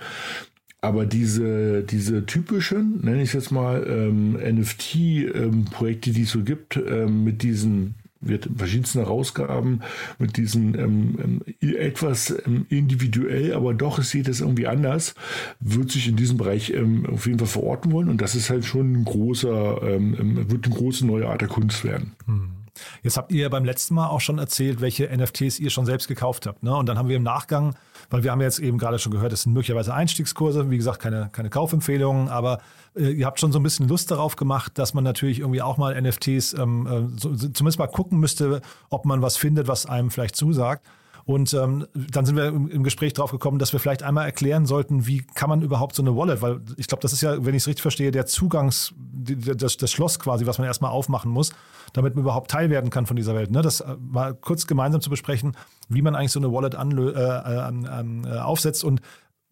[0.86, 6.44] Aber diese, diese typischen, nenne ich es jetzt mal, ähm, NFT-Projekte, ähm, die es so
[6.44, 9.82] gibt, ähm, mit diesen wird verschiedensten Herausgaben
[10.20, 15.14] mit diesen ähm, ähm etwas ähm, individuell, aber doch sieht es irgendwie anders,
[15.58, 18.64] wird sich in diesem Bereich ähm, auf jeden Fall verorten wollen und das ist halt
[18.64, 22.12] schon ein großer, wird eine große neue Art der Kunst werden.
[22.26, 22.65] Hm.
[23.02, 26.46] Jetzt habt ihr beim letzten Mal auch schon erzählt, welche NFTs ihr schon selbst gekauft
[26.46, 26.62] habt.
[26.62, 26.74] Ne?
[26.74, 27.74] Und dann haben wir im Nachgang,
[28.10, 31.28] weil wir haben jetzt eben gerade schon gehört, es sind möglicherweise Einstiegskurse, wie gesagt, keine,
[31.32, 32.60] keine Kaufempfehlungen, aber
[32.96, 35.76] äh, ihr habt schon so ein bisschen Lust darauf gemacht, dass man natürlich irgendwie auch
[35.76, 38.60] mal NFTs ähm, äh, so, zumindest mal gucken müsste,
[38.90, 40.84] ob man was findet, was einem vielleicht zusagt.
[41.26, 44.64] Und ähm, dann sind wir im, im Gespräch drauf gekommen, dass wir vielleicht einmal erklären
[44.64, 47.52] sollten, wie kann man überhaupt so eine Wallet, weil ich glaube, das ist ja, wenn
[47.52, 51.50] ich es richtig verstehe, der Zugangs, das, das Schloss quasi, was man erstmal aufmachen muss,
[51.94, 53.50] damit man überhaupt Teil werden kann von dieser Welt.
[53.50, 53.60] Ne?
[53.60, 55.56] Das äh, mal kurz gemeinsam zu besprechen,
[55.88, 59.00] wie man eigentlich so eine Wallet anlö äh, äh, aufsetzt und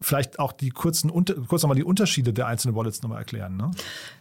[0.05, 1.11] vielleicht auch die kurzen,
[1.47, 3.57] kurz nochmal die Unterschiede der einzelnen Wallets nochmal erklären.
[3.57, 3.71] Ne?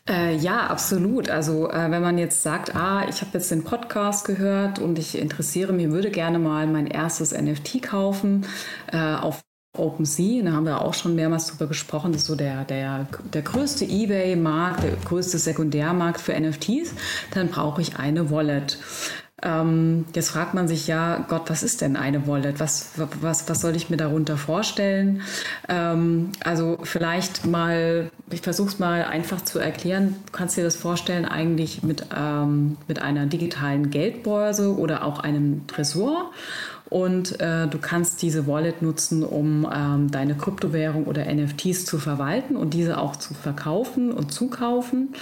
[0.09, 1.29] Äh, ja, absolut.
[1.29, 5.19] Also äh, wenn man jetzt sagt, ah, ich habe jetzt den Podcast gehört und ich
[5.19, 8.47] interessiere mich, würde gerne mal mein erstes NFT kaufen
[8.93, 9.43] äh, auf
[9.77, 13.43] OpenSea, da haben wir auch schon mehrmals drüber gesprochen, das ist so der, der, der
[13.43, 16.95] größte Ebay-Markt, der größte Sekundärmarkt für NFTs,
[17.33, 18.79] dann brauche ich eine Wallet.
[19.43, 22.61] Ähm, jetzt fragt man sich ja, Gott, was ist denn eine Wallet?
[22.61, 25.23] Was, was, was soll ich mir darunter vorstellen?
[25.69, 30.17] Ähm, also vielleicht mal, ich versuche es mal einfach zu erklären.
[30.27, 35.67] Du kannst dir das vorstellen eigentlich mit, ähm, mit einer digitalen Geldbörse oder auch einem
[35.67, 36.31] Tresor.
[36.89, 42.57] Und äh, du kannst diese Wallet nutzen, um ähm, deine Kryptowährung oder NFTs zu verwalten
[42.57, 45.15] und diese auch zu verkaufen und zukaufen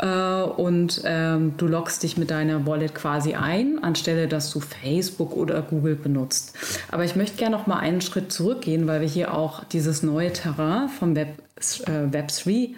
[0.00, 5.36] äh, und ähm, du loggst dich mit deiner Wallet quasi ein, anstelle dass du Facebook
[5.36, 6.56] oder Google benutzt.
[6.90, 10.32] Aber ich möchte gerne noch mal einen Schritt zurückgehen, weil wir hier auch dieses neue
[10.32, 11.42] Terrain vom Web,
[11.86, 12.74] äh, Web3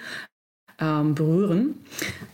[0.81, 1.77] ähm, berühren.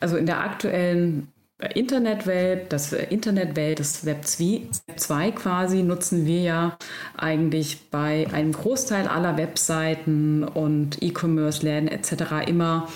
[0.01, 1.29] Also in der aktuellen
[1.75, 6.79] Internetwelt, das Internetwelt, das Web 2 quasi nutzen wir ja
[7.17, 12.47] eigentlich bei einem Großteil aller Webseiten und E-Commerce-Läden etc.
[12.47, 12.89] immer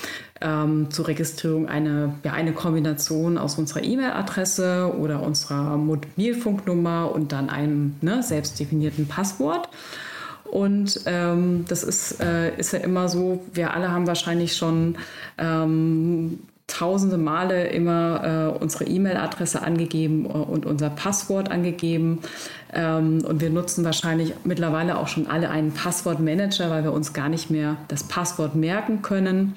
[0.43, 7.49] ähm, zur Registrierung eine, ja, eine Kombination aus unserer E-Mail-Adresse oder unserer Mobilfunknummer und dann
[7.49, 9.69] einem ne, selbst definierten Passwort.
[10.45, 14.97] Und ähm, das ist, äh, ist ja immer so, wir alle haben wahrscheinlich schon
[15.39, 22.21] ähm, tausende Male immer äh, unsere E-Mail-Adresse angegeben und unser Passwort angegeben.
[22.73, 27.29] Ähm, und wir nutzen wahrscheinlich mittlerweile auch schon alle einen Passwortmanager, weil wir uns gar
[27.29, 29.55] nicht mehr das Passwort merken können.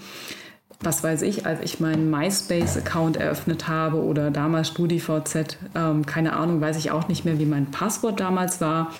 [0.81, 6.61] Was weiß ich, als ich meinen MySpace-Account eröffnet habe oder damals StudiVZ, ähm, keine Ahnung,
[6.61, 8.91] weiß ich auch nicht mehr, wie mein Passwort damals war.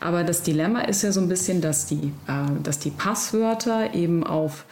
[0.00, 4.24] Aber das Dilemma ist ja so ein bisschen, dass die, äh, dass die Passwörter eben
[4.24, 4.64] auf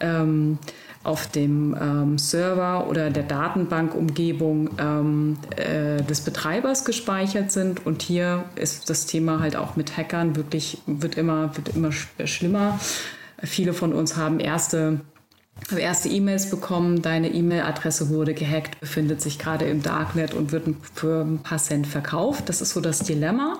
[0.00, 0.58] ähm,
[1.04, 7.86] auf dem ähm, Server oder der Datenbankumgebung ähm, äh, des Betreibers gespeichert sind.
[7.86, 12.78] Und hier ist das Thema halt auch mit Hackern wirklich, wird immer, wird immer schlimmer.
[13.42, 15.00] Viele von uns haben erste
[15.76, 21.22] erste E-Mails bekommen, deine E-Mail-Adresse wurde gehackt, befindet sich gerade im Darknet und wird für
[21.22, 22.48] ein paar Cent verkauft.
[22.48, 23.58] Das ist so das Dilemma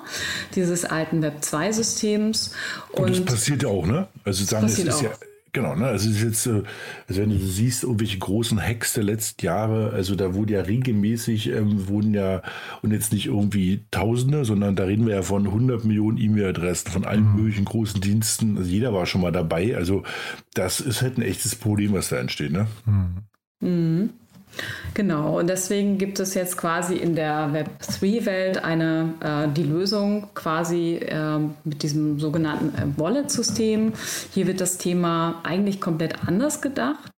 [0.55, 2.53] dieses alten Web2-Systems.
[2.93, 4.09] Und, und, das passiert ja auch, ne?
[4.25, 5.03] Also sagen, es ist auch.
[5.03, 5.11] ja
[5.53, 5.87] Genau, ne?
[5.87, 10.15] Also, es ist jetzt, also wenn du siehst, irgendwelche großen Hacks der letzten Jahre, also
[10.15, 12.43] da wurde ja regelmäßig, ähm, wurden ja,
[12.83, 17.05] und jetzt nicht irgendwie Tausende, sondern da reden wir ja von 100 Millionen E-Mail-Adressen von
[17.05, 17.37] allen mhm.
[17.37, 18.59] möglichen großen Diensten.
[18.59, 19.77] Also jeder war schon mal dabei.
[19.77, 20.03] Also
[20.55, 22.67] das ist halt ein echtes Problem, was da entsteht, ne?
[22.85, 23.17] Mhm.
[23.61, 24.11] Mhm.
[24.95, 30.97] Genau, und deswegen gibt es jetzt quasi in der Web3-Welt eine äh, die Lösung quasi
[30.97, 33.93] äh, mit diesem sogenannten äh, Wallet-System.
[34.33, 37.11] Hier wird das Thema eigentlich komplett anders gedacht.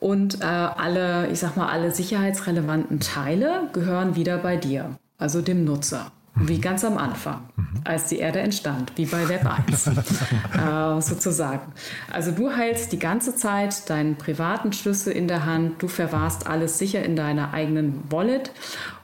[0.00, 5.64] Und äh, alle, ich sag mal, alle sicherheitsrelevanten Teile gehören wieder bei dir, also dem
[5.64, 6.12] Nutzer.
[6.40, 7.40] Wie ganz am Anfang,
[7.84, 11.72] als die Erde entstand, wie bei Web 1 äh, sozusagen.
[12.12, 16.78] Also du hältst die ganze Zeit deinen privaten Schlüssel in der Hand, du verwahrst alles
[16.78, 18.52] sicher in deiner eigenen Wallet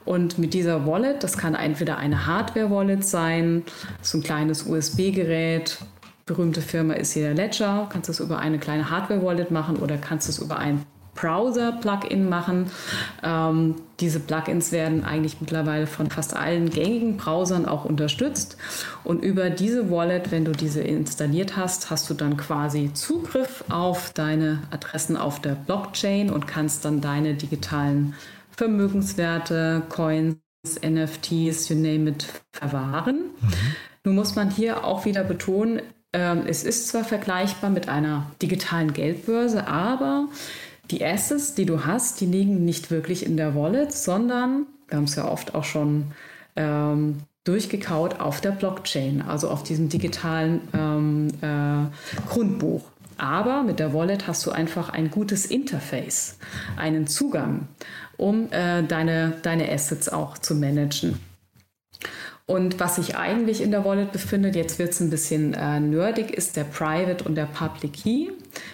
[0.05, 3.63] und mit dieser Wallet, das kann entweder eine Hardware-Wallet sein,
[4.01, 5.79] so ein kleines USB-Gerät,
[6.25, 9.97] berühmte Firma ist hier der Ledger, kannst du es über eine kleine Hardware-Wallet machen oder
[9.97, 10.85] kannst du es über ein
[11.15, 12.69] Browser-Plugin machen.
[13.23, 18.57] Ähm, diese Plugins werden eigentlich mittlerweile von fast allen gängigen Browsern auch unterstützt.
[19.03, 24.11] Und über diese Wallet, wenn du diese installiert hast, hast du dann quasi Zugriff auf
[24.13, 28.13] deine Adressen auf der Blockchain und kannst dann deine digitalen
[28.51, 30.37] Vermögenswerte, Coins,
[30.81, 33.15] NFTs, you name it, verwahren.
[33.41, 33.53] Mhm.
[34.03, 35.81] Nun muss man hier auch wieder betonen,
[36.15, 40.29] äh, es ist zwar vergleichbar mit einer digitalen Geldbörse, aber
[40.91, 45.05] die Assets, die du hast, die liegen nicht wirklich in der Wallet, sondern, wir haben
[45.05, 46.11] es ja oft auch schon
[46.55, 52.83] ähm, durchgekaut, auf der Blockchain, also auf diesem digitalen ähm, äh, Grundbuch.
[53.17, 56.37] Aber mit der Wallet hast du einfach ein gutes Interface,
[56.75, 57.67] einen Zugang,
[58.17, 61.19] um äh, deine, deine Assets auch zu managen.
[62.47, 66.29] Und was sich eigentlich in der Wallet befindet, jetzt wird es ein bisschen äh, nerdig,
[66.29, 68.29] ist der Private und der Public Key.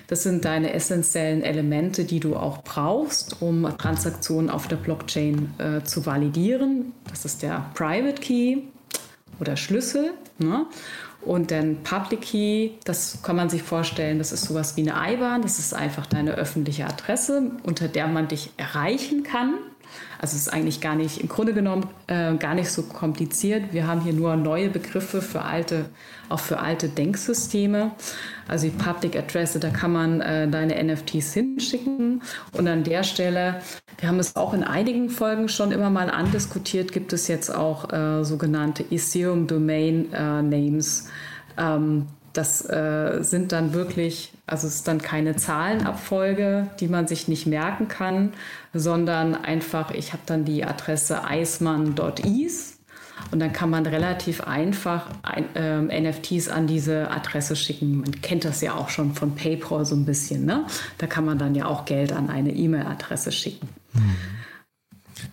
[0.07, 5.83] Das sind deine essentiellen Elemente, die du auch brauchst, um Transaktionen auf der Blockchain äh,
[5.83, 6.91] zu validieren.
[7.09, 8.57] Das ist der Private Key
[9.39, 10.11] oder Schlüssel.
[10.37, 10.65] Ne?
[11.21, 15.43] Und den Public Key, das kann man sich vorstellen, das ist sowas wie eine IBAN.
[15.43, 19.53] Das ist einfach deine öffentliche Adresse, unter der man dich erreichen kann.
[20.21, 23.73] Also es ist eigentlich gar nicht, im Grunde genommen äh, gar nicht so kompliziert.
[23.73, 25.85] Wir haben hier nur neue Begriffe für alte,
[26.29, 27.89] auch für alte Denksysteme.
[28.47, 32.21] Also die Public Address, da kann man äh, deine NFTs hinschicken.
[32.51, 33.61] Und an der Stelle,
[33.97, 37.91] wir haben es auch in einigen Folgen schon immer mal andiskutiert, gibt es jetzt auch
[37.91, 41.09] äh, sogenannte Ethereum Domain äh, Names.
[41.57, 47.27] Ähm, das äh, sind dann wirklich, also es ist dann keine Zahlenabfolge, die man sich
[47.27, 48.33] nicht merken kann,
[48.73, 52.77] sondern einfach, ich habe dann die Adresse eismann.is
[53.31, 57.99] und dann kann man relativ einfach ein, ähm, NFTs an diese Adresse schicken.
[58.01, 60.45] Man kennt das ja auch schon von PayPal so ein bisschen.
[60.45, 60.65] Ne?
[60.97, 63.69] Da kann man dann ja auch Geld an eine E-Mail-Adresse schicken.
[63.93, 64.15] Mhm.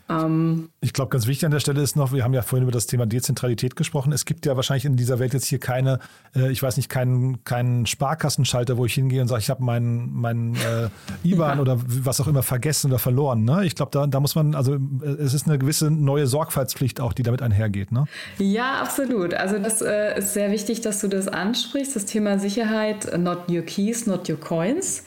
[0.09, 2.73] Ähm, ich glaube, ganz wichtig an der Stelle ist noch, wir haben ja vorhin über
[2.73, 4.13] das Thema Dezentralität gesprochen.
[4.13, 5.99] Es gibt ja wahrscheinlich in dieser Welt jetzt hier keine,
[6.35, 10.13] äh, ich weiß nicht, keinen, keinen Sparkassenschalter, wo ich hingehe und sage, ich habe meinen
[10.13, 10.89] mein, äh,
[11.25, 11.63] IBAN ja.
[11.63, 13.45] oder was auch immer vergessen oder verloren.
[13.45, 13.65] Ne?
[13.65, 17.13] Ich glaube, da, da muss man, also äh, es ist eine gewisse neue Sorgfaltspflicht auch,
[17.13, 17.93] die damit einhergeht.
[17.93, 18.05] Ne?
[18.39, 19.35] Ja, absolut.
[19.35, 23.63] Also das äh, ist sehr wichtig, dass du das ansprichst, das Thema Sicherheit, not your
[23.63, 25.05] keys, not your coins.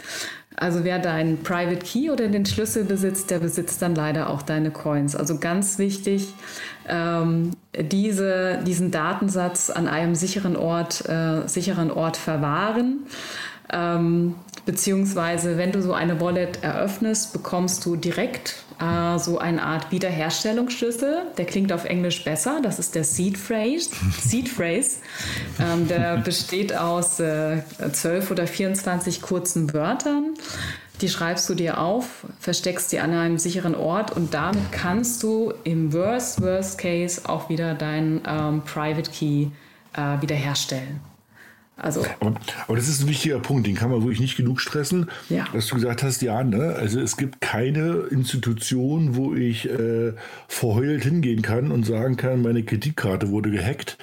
[0.62, 4.70] Also wer deinen Private Key oder den Schlüssel besitzt, der besitzt dann leider auch deine
[4.70, 5.16] Coins.
[5.16, 6.36] Also ganz wichtig,
[6.88, 13.08] ähm, diese, diesen Datensatz an einem sicheren Ort, äh, sicheren Ort verwahren.
[13.74, 14.36] Ähm,
[14.68, 21.24] beziehungsweise, wenn du so eine Wallet eröffnest, bekommst du direkt äh, so eine Art Wiederherstellungsschlüssel.
[21.38, 22.60] Der klingt auf Englisch besser.
[22.62, 23.90] Das ist der Seed Phrase.
[24.20, 24.98] Seed Phrase.
[25.60, 27.62] Ähm, der besteht aus äh,
[27.92, 30.34] 12 oder 24 kurzen Wörtern.
[31.02, 35.52] Die schreibst du dir auf, versteckst die an einem sicheren Ort und damit kannst du
[35.64, 39.48] im Worst, Worst Case auch wieder deinen ähm, Private Key
[39.94, 41.11] äh, wiederherstellen.
[41.82, 42.06] Also.
[42.20, 42.36] Aber,
[42.68, 45.10] aber, das ist ein wichtiger Punkt, den kann man wirklich nicht genug stressen.
[45.30, 45.48] Ja.
[45.52, 46.76] Was du gesagt hast, ja, ne?
[46.76, 50.14] Also es gibt keine Institution, wo ich äh,
[50.48, 53.98] verheult hingehen kann und sagen kann, meine Kreditkarte wurde gehackt.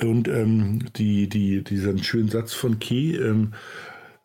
[0.00, 0.08] Mhm.
[0.08, 3.54] Und ähm, die, die, diesen schönen Satz von Key, ähm,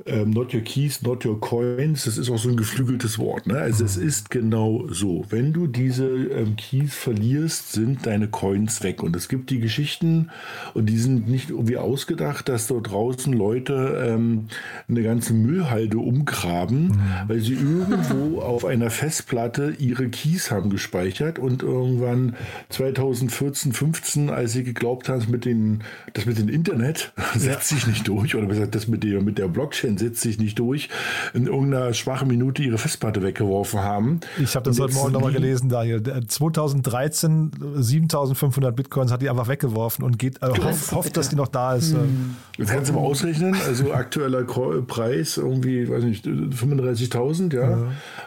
[0.07, 3.47] ähm, not your keys, not your coins, das ist auch so ein geflügeltes Wort.
[3.47, 3.57] Ne?
[3.57, 3.89] Also mhm.
[3.89, 5.25] es ist genau so.
[5.29, 9.03] Wenn du diese ähm, Keys verlierst, sind deine Coins weg.
[9.03, 10.29] Und es gibt die Geschichten,
[10.73, 14.47] und die sind nicht irgendwie ausgedacht, dass dort draußen Leute ähm,
[14.87, 17.01] eine ganze Müllhalde umgraben, mhm.
[17.27, 22.35] weil sie irgendwo auf einer Festplatte ihre Keys haben gespeichert und irgendwann
[22.69, 25.83] 2014, 15, als sie geglaubt haben, mit den,
[26.13, 29.47] das mit dem Internet setzt sich nicht durch, oder besser das mit der, mit der
[29.47, 30.89] Blockchain Setzt sich nicht durch,
[31.33, 34.19] in irgendeiner schwachen Minute ihre Festplatte weggeworfen haben.
[34.41, 36.01] Ich habe das heute Morgen nochmal gelesen, Daniel.
[36.27, 41.47] 2013 7500 Bitcoins hat die einfach weggeworfen und geht, äh, hofft, hofft, dass die noch
[41.47, 41.93] da ist.
[41.93, 42.35] Hm.
[42.57, 47.69] Jetzt kannst du mal ausrechnen, also aktueller Preis irgendwie, weiß nicht, 35.000, ja.
[47.69, 47.77] ja.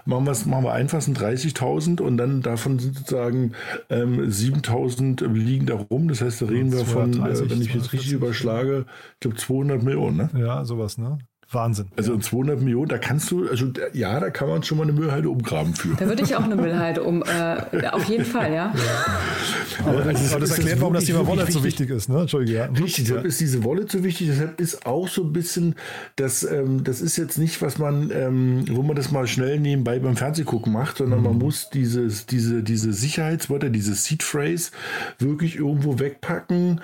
[0.04, 3.52] Machen, machen wir einfach, sind 30.000 und dann davon sind sozusagen
[3.88, 6.08] ähm, 7.000 liegen da rum.
[6.08, 9.82] Das heißt, da reden wir von, äh, wenn ich jetzt richtig überschlage, ich glaube 200
[9.82, 10.30] Millionen, ne?
[10.34, 11.18] Ja, sowas, ne?
[11.53, 11.86] Wahnsinn.
[11.96, 14.92] Also in 200 Millionen, da kannst du, also ja, da kann man schon mal eine
[14.92, 15.96] Müllhalde umgraben für.
[15.96, 18.72] Da würde ich auch eine Müllhalde um, äh, auf jeden Fall, ja.
[18.72, 19.84] ja.
[19.84, 21.55] Aber, das, also, aber das erklärt, warum das Thema Wallet wichtig.
[21.55, 22.20] so wichtig ist, ne?
[22.20, 22.64] Entschuldige, ja.
[22.66, 25.74] Richtig, deshalb ist diese Wallet so wichtig, deshalb ist auch so ein bisschen,
[26.16, 29.98] das, ähm, das ist jetzt nicht, was man, ähm, wo man das mal schnell nebenbei
[29.98, 31.24] beim Fernsehgucken macht, sondern mhm.
[31.24, 34.70] man muss dieses, diese, diese Sicherheitswörter, diese Seed Phrase
[35.18, 36.80] wirklich irgendwo wegpacken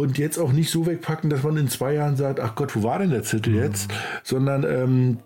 [0.00, 2.82] und jetzt auch nicht so wegpacken, dass man in zwei Jahren sagt, ach Gott, wo
[2.82, 3.90] war denn der Zettel jetzt?
[3.90, 3.96] Mhm.
[4.24, 5.18] Sondern ähm,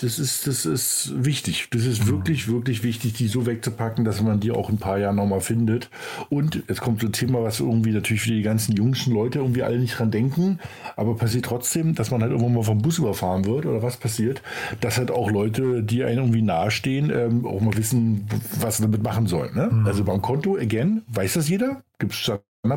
[0.00, 1.68] das, ist, das ist wichtig.
[1.70, 2.10] Das ist mhm.
[2.10, 5.40] wirklich, wirklich wichtig, die so wegzupacken, dass man die auch in ein paar Jahren nochmal
[5.40, 5.90] findet.
[6.28, 9.62] Und jetzt kommt so ein Thema, was irgendwie natürlich für die ganzen jüngsten Leute irgendwie
[9.62, 10.58] alle nicht dran denken,
[10.96, 14.42] aber passiert trotzdem, dass man halt irgendwann mal vom Bus überfahren wird oder was passiert,
[14.80, 18.26] dass halt auch Leute, die einem irgendwie nahestehen, ähm, auch mal wissen,
[18.60, 19.54] was sie damit machen sollen.
[19.54, 19.68] Ne?
[19.70, 19.86] Mhm.
[19.86, 21.82] Also beim Konto, again, weiß das jeder?
[21.98, 22.30] Gibt es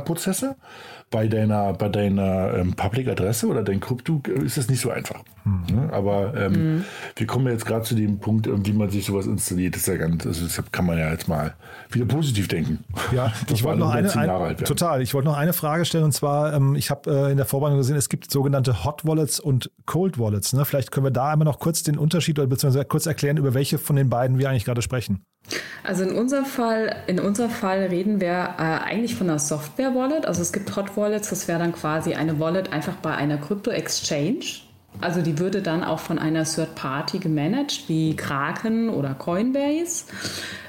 [0.06, 0.56] Prozesse.
[1.12, 5.24] Bei deiner, bei deiner ähm, Public-Adresse oder dein Krypto ist das nicht so einfach.
[5.44, 5.76] Mhm.
[5.76, 5.90] Ne?
[5.92, 6.86] Aber ähm, mhm.
[7.16, 9.76] wir kommen jetzt gerade zu dem Punkt, ähm, wie man sich sowas installiert.
[9.76, 11.54] Das ist ja ganz, also deshalb kann man ja jetzt mal
[11.90, 12.84] wieder positiv denken.
[13.12, 15.02] Ja, ich wollte noch eine, ein, total.
[15.02, 17.78] Ich wollte noch eine Frage stellen und zwar, ähm, ich habe äh, in der Vorbereitung
[17.78, 20.54] gesehen, es gibt sogenannte Hot Wallets und Cold Wallets.
[20.54, 20.66] Ne?
[20.66, 23.78] Vielleicht können wir da einmal noch kurz den Unterschied oder beziehungsweise kurz erklären, über welche
[23.78, 25.26] von den beiden wir eigentlich gerade sprechen.
[25.84, 30.26] Also in unserem Fall, in unserem Fall reden wir äh, eigentlich von einer Software-Wallet.
[30.26, 34.62] Also es gibt Hot Wallets, das wäre dann quasi eine Wallet einfach bei einer Crypto-Exchange.
[35.00, 40.06] Also die würde dann auch von einer Third Party gemanagt, wie Kraken oder Coinbase.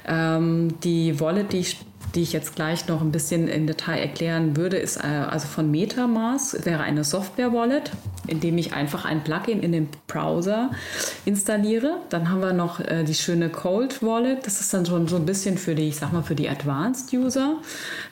[0.07, 1.77] Ähm, die Wallet, die ich
[2.15, 5.71] die ich jetzt gleich noch ein bisschen im Detail erklären würde, ist äh, also von
[5.71, 7.91] MetaMask, wäre eine Software-Wallet,
[8.27, 10.69] indem ich einfach ein Plugin in den Browser
[11.25, 11.97] installiere.
[12.09, 14.45] Dann haben wir noch äh, die schöne Cold Wallet.
[14.45, 17.11] Das ist dann schon so ein bisschen für die, ich sag mal, für die Advanced
[17.13, 17.55] User.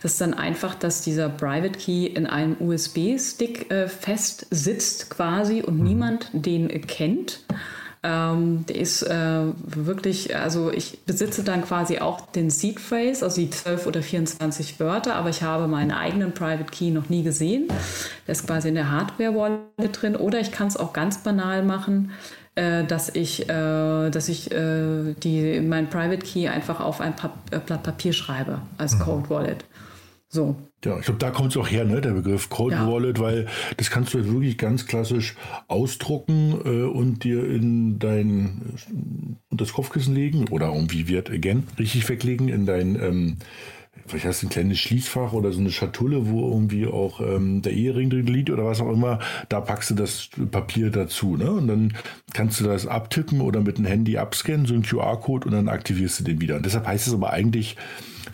[0.02, 5.62] Das ist dann einfach, dass dieser Private Key in einem USB-Stick äh, fest sitzt quasi
[5.62, 5.84] und mhm.
[5.84, 7.42] niemand den kennt.
[8.04, 13.40] Ähm, der ist äh, wirklich, also ich besitze dann quasi auch den Seed Phrase, also
[13.40, 17.68] die 12 oder 24 Wörter, aber ich habe meinen eigenen Private Key noch nie gesehen.
[18.26, 20.16] Der ist quasi in der Hardware-Wallet drin.
[20.16, 22.12] Oder ich kann es auch ganz banal machen,
[22.56, 27.14] äh, dass ich, äh, dass ich äh, die, mein Private Key einfach auf ein
[27.66, 29.00] Blatt Papier schreibe als mhm.
[29.00, 29.66] Code Wallet.
[30.28, 30.56] So.
[30.84, 32.92] Ja, ich glaube, da kommt es auch her, ne, der Begriff Cold ja.
[32.92, 35.36] Wallet, weil das kannst du wirklich ganz klassisch
[35.68, 38.74] ausdrucken äh, und dir in dein
[39.50, 43.38] und das Kopfkissen legen oder irgendwie wird again richtig weglegen in dein ähm,
[44.12, 47.74] vielleicht hast du ein kleines Schließfach oder so eine Schatulle, wo irgendwie auch ähm, der
[47.74, 51.38] Ehering drin liegt oder was auch immer, da packst du das Papier dazu.
[51.38, 51.52] Ne?
[51.52, 51.94] Und dann
[52.34, 56.20] kannst du das abtippen oder mit dem Handy abscannen, so ein QR-Code und dann aktivierst
[56.20, 56.58] du den wieder.
[56.58, 57.78] Und deshalb heißt es aber eigentlich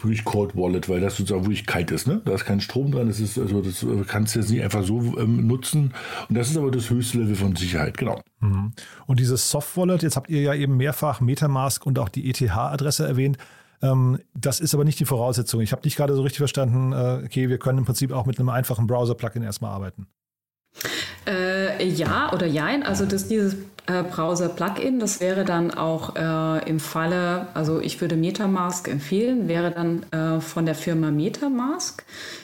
[0.03, 2.07] wirklich Cold Wallet, weil das sozusagen wirklich kalt ist.
[2.07, 2.21] Ne?
[2.25, 5.17] Da ist kein Strom dran, das, ist, also das kannst du jetzt nicht einfach so
[5.17, 5.93] ähm, nutzen.
[6.29, 8.21] Und das ist aber das höchste Level von Sicherheit, genau.
[8.39, 8.73] Mhm.
[9.05, 13.07] Und dieses Soft Wallet, jetzt habt ihr ja eben mehrfach Metamask und auch die ETH-Adresse
[13.07, 13.37] erwähnt.
[13.81, 15.61] Ähm, das ist aber nicht die Voraussetzung.
[15.61, 18.39] Ich habe nicht gerade so richtig verstanden, äh, okay, wir können im Prinzip auch mit
[18.39, 20.07] einem einfachen Browser-Plugin erstmal arbeiten.
[21.25, 22.83] Äh, ja oder jein.
[22.83, 23.55] Also das, dieses
[23.87, 29.71] äh, Browser-Plugin, das wäre dann auch äh, im Falle, also ich würde Metamask empfehlen, wäre
[29.71, 32.03] dann äh, von der Firma Metamask.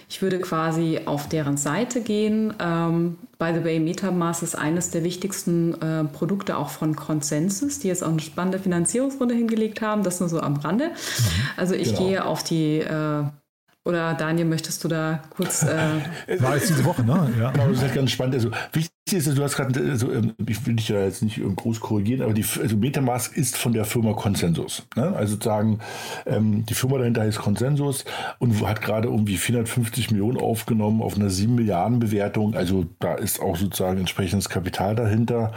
[0.10, 2.54] Ich würde quasi auf deren Seite gehen.
[2.60, 7.90] Ähm, by the way, Metamask ist eines der wichtigsten äh, Produkte auch von Consensus, die
[7.90, 10.04] jetzt auch eine spannende Finanzierungsrunde hingelegt haben.
[10.04, 10.92] Das nur so am Rande.
[11.58, 12.08] Also ich genau.
[12.08, 13.24] gehe auf die äh,
[13.86, 15.64] oder Daniel, möchtest du da kurz.
[15.64, 15.78] Äh
[16.40, 17.34] War jetzt diese Woche, ne?
[17.40, 17.52] Ja.
[17.52, 18.36] Das ist halt ganz spannend.
[18.36, 20.10] Also, wichtig ist, du hast gerade, also,
[20.48, 23.84] ich will dich ja jetzt nicht groß korrigieren, aber die, also Metamask ist von der
[23.84, 24.84] Firma Consensus.
[24.96, 25.14] Ne?
[25.16, 25.80] Also sozusagen,
[26.26, 28.06] ähm, die Firma dahinter heißt Consensus
[28.40, 32.56] und hat gerade irgendwie 450 Millionen aufgenommen auf einer 7 Milliarden Bewertung.
[32.56, 35.52] Also da ist auch sozusagen entsprechendes Kapital dahinter.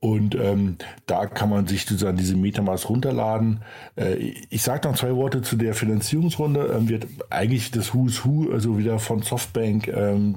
[0.00, 0.76] Und ähm,
[1.06, 3.60] da kann man sich sozusagen diese Metamask runterladen.
[3.96, 6.72] Äh, ich sage noch zwei Worte zu der Finanzierungsrunde.
[6.76, 10.36] Ähm, wird eigentlich das Who's Who, also wieder von Softbank, ähm,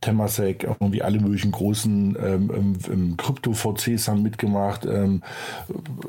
[0.00, 4.84] Temasek, irgendwie alle möglichen großen ähm, ähm, Krypto-VCs haben mitgemacht.
[4.84, 5.22] Ähm,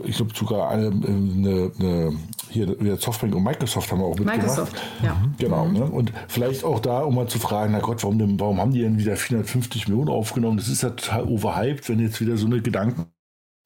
[0.03, 2.13] ich glaube sogar eine, eine, eine,
[2.49, 4.37] hier Softbank und Microsoft haben auch mitgemacht.
[4.37, 5.15] Microsoft, ja.
[5.15, 5.33] Mhm.
[5.37, 5.65] Genau.
[5.65, 5.73] Mhm.
[5.73, 5.83] Ne?
[5.85, 8.81] Und vielleicht auch da, um mal zu fragen, na Gott, warum, denn, warum haben die
[8.81, 10.57] denn wieder 450 Millionen aufgenommen?
[10.57, 13.05] Das ist ja total overhyped, wenn jetzt wieder so eine Gedanken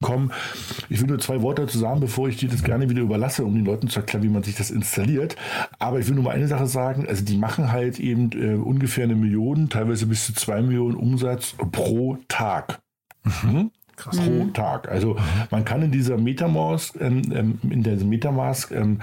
[0.02, 0.32] kommen.
[0.88, 3.54] Ich will nur zwei Worte dazu sagen, bevor ich dir das gerne wieder überlasse, um
[3.54, 5.36] den Leuten zu erklären, wie man sich das installiert.
[5.78, 7.06] Aber ich will nur mal eine Sache sagen.
[7.08, 11.54] Also die machen halt eben äh, ungefähr eine Million, teilweise bis zu zwei Millionen Umsatz
[11.72, 12.80] pro Tag.
[13.24, 13.70] Mhm.
[13.96, 14.16] Krass.
[14.16, 14.46] Pro.
[14.52, 14.90] Tag.
[14.90, 15.16] Also
[15.50, 19.00] man kann in dieser Metamask, ähm, ähm, in der Metamask ähm,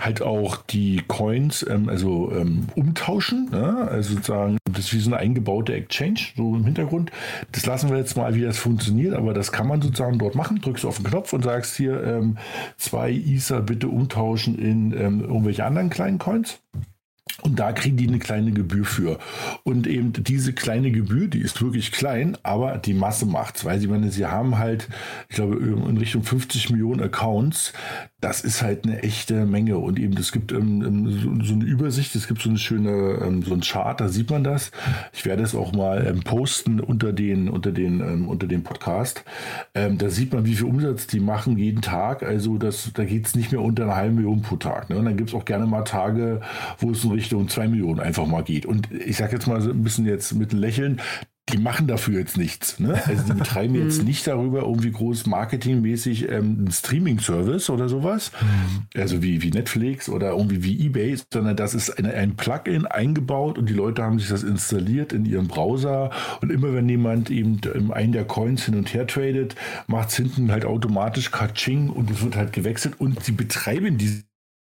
[0.00, 3.48] halt auch die Coins ähm, also ähm, umtauschen.
[3.50, 3.88] Ne?
[3.88, 7.12] Also sozusagen, das ist wie so eine eingebaute Exchange, so im Hintergrund.
[7.52, 10.60] Das lassen wir jetzt mal, wie das funktioniert, aber das kann man sozusagen dort machen.
[10.60, 12.38] Drückst du auf den Knopf und sagst hier ähm,
[12.76, 16.60] zwei Ether bitte umtauschen in irgendwelche anderen kleinen Coins.
[17.40, 19.18] Und da kriegen die eine kleine Gebühr für.
[19.64, 23.88] Und eben diese kleine Gebühr, die ist wirklich klein, aber die Masse macht's, weil sie,
[23.88, 24.88] meine, sie haben halt,
[25.28, 27.72] ich glaube, in Richtung 50 Millionen Accounts
[28.22, 29.78] das ist halt eine echte Menge.
[29.78, 33.18] Und eben, es gibt ähm, ähm, so, so, eine Übersicht, es gibt so eine schöne,
[33.20, 34.70] ähm, so ein Chart, da sieht man das.
[35.12, 39.24] Ich werde es auch mal ähm, posten unter den, unter den, ähm, unter dem Podcast.
[39.74, 42.22] Ähm, da sieht man, wie viel Umsatz die machen jeden Tag.
[42.22, 44.88] Also das, da geht es nicht mehr unter einer halben Million pro Tag.
[44.88, 44.98] Ne?
[44.98, 46.42] Und dann gibt es auch gerne mal Tage,
[46.78, 48.66] wo es in Richtung zwei Millionen einfach mal geht.
[48.66, 51.00] Und ich sage jetzt mal so ein bisschen jetzt mit Lächeln,
[51.48, 52.78] die machen dafür jetzt nichts.
[52.78, 53.00] Ne?
[53.12, 54.06] Also die betreiben jetzt mhm.
[54.06, 59.00] nicht darüber irgendwie groß marketingmäßig ähm, einen Streaming-Service oder sowas, mhm.
[59.00, 63.58] also wie, wie Netflix oder irgendwie wie eBay, sondern das ist eine, ein Plugin eingebaut
[63.58, 66.10] und die Leute haben sich das installiert in ihrem Browser
[66.40, 67.60] und immer wenn jemand eben
[67.92, 69.54] einen der Coins hin und her tradet,
[69.86, 74.22] macht es hinten halt automatisch Kaching und es wird halt gewechselt und sie betreiben diese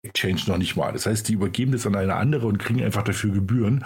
[0.05, 0.91] Exchange noch nicht mal.
[0.91, 3.85] Das heißt, die übergeben das an eine andere und kriegen einfach dafür Gebühren.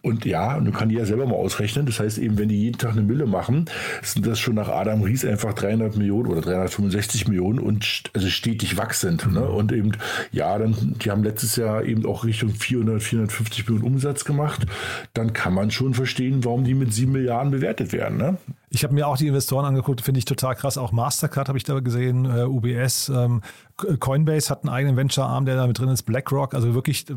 [0.00, 1.84] Und ja, und du kannst die ja selber mal ausrechnen.
[1.84, 3.66] Das heißt eben, wenn die jeden Tag eine Mille machen,
[4.02, 8.78] sind das schon nach Adam Ries einfach 300 Millionen oder 365 Millionen und also stetig
[8.78, 9.30] wachsend.
[9.30, 9.46] Ne?
[9.46, 9.92] Und eben,
[10.32, 14.66] ja, dann, die haben letztes Jahr eben auch Richtung 400, 450 Millionen Umsatz gemacht.
[15.12, 18.16] Dann kann man schon verstehen, warum die mit 7 Milliarden bewertet werden.
[18.16, 18.38] Ne?
[18.70, 20.76] Ich habe mir auch die Investoren angeguckt, finde ich total krass.
[20.76, 23.42] Auch Mastercard habe ich da gesehen, äh, UBS, ähm,
[23.76, 27.14] Coinbase hat einen eigenen Venture-Arm, der da mit drin ist, BlackRock, also wirklich, äh,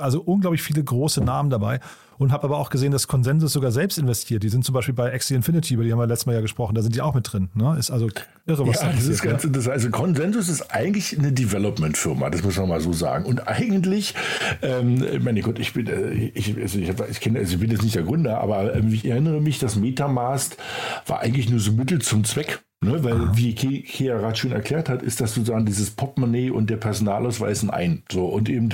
[0.00, 1.80] also unglaublich viele große Namen dabei.
[2.18, 4.42] Und habe aber auch gesehen, dass Consensus sogar selbst investiert.
[4.42, 6.74] Die sind zum Beispiel bei Axie Infinity, über die haben wir letztes Mal ja gesprochen,
[6.74, 7.48] da sind die auch mit drin.
[7.54, 7.76] Ne?
[7.78, 8.08] Ist also
[8.46, 9.46] irre, was ja, da das ist ganz ja.
[9.46, 9.74] interessant.
[9.74, 13.24] Also Consensus ist eigentlich eine Development-Firma, das muss man mal so sagen.
[13.24, 14.14] Und eigentlich,
[14.62, 17.84] ähm, meine Gott, ich bin, äh, ich, also ich, ich, kenne, also ich bin jetzt
[17.84, 20.56] nicht der Gründer, aber äh, ich erinnere mich, dass Metamask
[21.06, 22.64] war eigentlich nur so Mittel zum Zweck.
[22.80, 23.32] Ne, weil, Aha.
[23.34, 27.70] wie Ke gerade schon erklärt hat, ist das sozusagen dieses Portemonnaie und der Personalausweis ein
[27.70, 28.02] ein.
[28.08, 28.68] So, und eben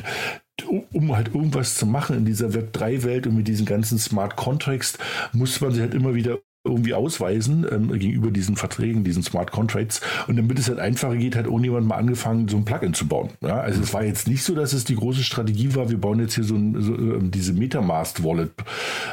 [0.93, 4.99] um halt irgendwas zu machen in dieser Web3-Welt und mit diesen ganzen Smart Contracts,
[5.33, 10.01] muss man sich halt immer wieder irgendwie ausweisen ähm, gegenüber diesen Verträgen, diesen Smart Contracts.
[10.27, 13.31] Und damit es halt einfacher geht, hat irgendjemand mal angefangen, so ein Plugin zu bauen.
[13.43, 16.21] Ja, also es war jetzt nicht so, dass es die große Strategie war, wir bauen
[16.21, 18.51] jetzt hier so, ein, so ähm, diese Metamask Wallet.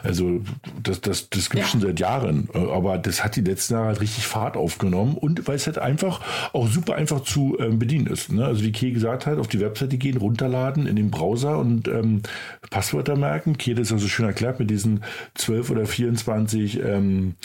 [0.02, 0.41] Also
[0.82, 1.72] das, das, das gibt es ja.
[1.72, 2.47] schon seit Jahren.
[2.54, 5.78] Äh, aber das hat die letzten Jahre halt richtig Fahrt aufgenommen und weil es halt
[5.78, 6.22] einfach
[6.54, 8.32] auch super einfach zu ähm, bedienen ist.
[8.32, 8.45] Ne?
[8.45, 12.22] Also wie Key gesagt hat, auf die Webseite gehen, runterladen in den Browser und ähm,
[12.70, 13.58] Passwörter merken.
[13.58, 15.04] Key hat das also schön erklärt mit diesen
[15.36, 17.36] 12 oder 24 ähm,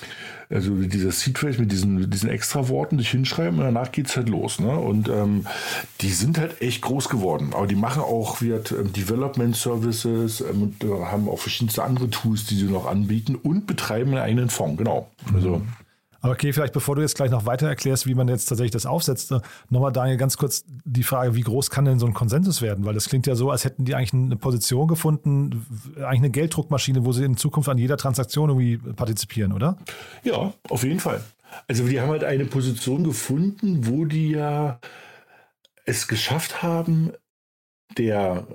[0.49, 4.29] also dieser Seed-Phrase mit diesen, diesen extra Worten sich hinschreiben und danach geht es halt
[4.29, 4.61] los.
[4.61, 4.79] Ne?
[4.79, 5.47] Und ähm,
[6.01, 7.51] die sind halt echt groß geworden.
[7.53, 12.11] Aber die machen auch wird, ähm, Development Services ähm, und äh, haben auch verschiedenste andere
[12.11, 14.79] Tools, die sie noch anbieten und betreiben einen eigenen Fonds.
[14.79, 15.11] Genau.
[15.35, 15.63] Also.
[16.27, 18.85] Aber okay, vielleicht bevor du jetzt gleich noch weiter erklärst, wie man jetzt tatsächlich das
[18.85, 22.63] aufsetzt, äh, nochmal Daniel ganz kurz die Frage, wie groß kann denn so ein Konsensus
[22.63, 22.85] werden?
[22.85, 25.67] Weil das klingt ja so, als hätten die eigentlich eine Position gefunden,
[25.97, 29.79] eigentlich eine Gelddruckmaschine, wo sie in Zukunft an jeder Transaktion irgendwie partizipieren, oder?
[30.25, 31.23] Ja, auf jeden Fall.
[31.69, 34.81] Also die haben halt eine Position gefunden, wo die ja
[35.85, 37.13] es geschafft haben,
[37.97, 38.47] der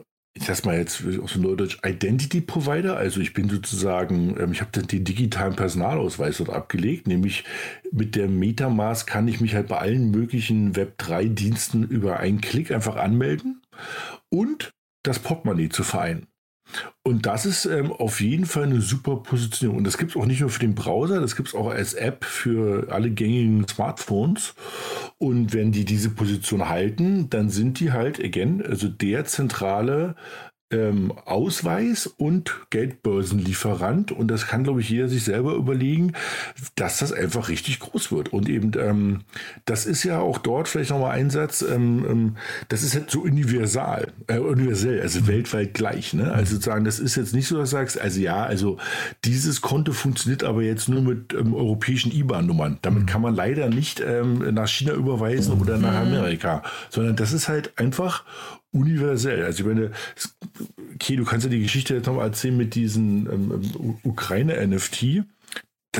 [0.41, 2.97] ich sag mal jetzt aus dem Neudeutsch Identity Provider.
[2.97, 7.43] Also ich bin sozusagen, ähm, ich habe den digitalen Personalausweis dort abgelegt, nämlich
[7.91, 12.95] mit der Metamask kann ich mich halt bei allen möglichen Web3-Diensten über einen Klick einfach
[12.95, 13.61] anmelden
[14.29, 14.71] und
[15.03, 16.25] das Portemonnaie zu vereinen.
[17.03, 19.80] Und das ist ähm, auf jeden Fall eine super Positionierung.
[19.80, 21.93] Und das gibt es auch nicht nur für den Browser, das gibt es auch als
[21.93, 24.53] App für alle gängigen Smartphones.
[25.17, 30.15] Und wenn die diese Position halten, dann sind die halt, again, also der zentrale
[30.72, 34.11] ähm, Ausweis und Geldbörsenlieferant.
[34.11, 36.13] Und das kann, glaube ich, jeder sich selber überlegen,
[36.76, 38.34] dass das einfach richtig groß wird.
[38.34, 39.22] Und eben, ähm,
[39.65, 42.36] das ist ja auch dort vielleicht nochmal ein Satz, ähm, ähm,
[42.69, 46.13] das ist halt so universal, äh, universell, also weltweit gleich.
[46.13, 46.32] Ne?
[46.32, 48.78] Also sozusagen, das ist jetzt nicht so, dass du sagst, also ja, also
[49.26, 52.80] dieses Konto funktioniert aber jetzt nur mit ähm, europäischen IBAN-Nummern.
[52.82, 53.07] Damit mhm.
[53.07, 56.13] kann man leider nicht ähm, nach China überweisen oder nach mhm.
[56.13, 58.24] Amerika, sondern das ist halt einfach
[58.72, 59.43] universell.
[59.43, 59.91] Also ich meine,
[60.95, 65.24] okay, du kannst ja die Geschichte jetzt nochmal erzählen mit diesen ähm, ähm Ukraine-NFT.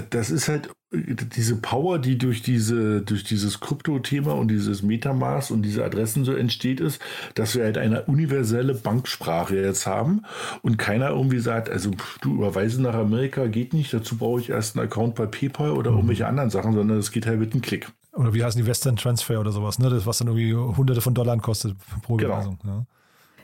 [0.09, 5.63] Das ist halt diese Power, die durch diese, durch dieses Krypto-Thema und dieses Metamaß und
[5.63, 7.01] diese Adressen so entsteht, ist,
[7.36, 10.24] dass wir halt eine universelle Banksprache jetzt haben
[10.61, 11.91] und keiner irgendwie sagt, also
[12.22, 15.91] du überweisen nach Amerika geht nicht, dazu brauche ich erst einen Account bei PayPal oder
[15.91, 15.97] mhm.
[15.97, 17.88] irgendwelche anderen Sachen, sondern es geht halt mit einem Klick.
[18.14, 19.89] Oder wie heißen die Western Transfer oder sowas, ne?
[19.89, 22.34] Das, was dann irgendwie hunderte von Dollar kostet pro genau.
[22.34, 22.59] Überweisung.
[22.64, 22.86] Ja.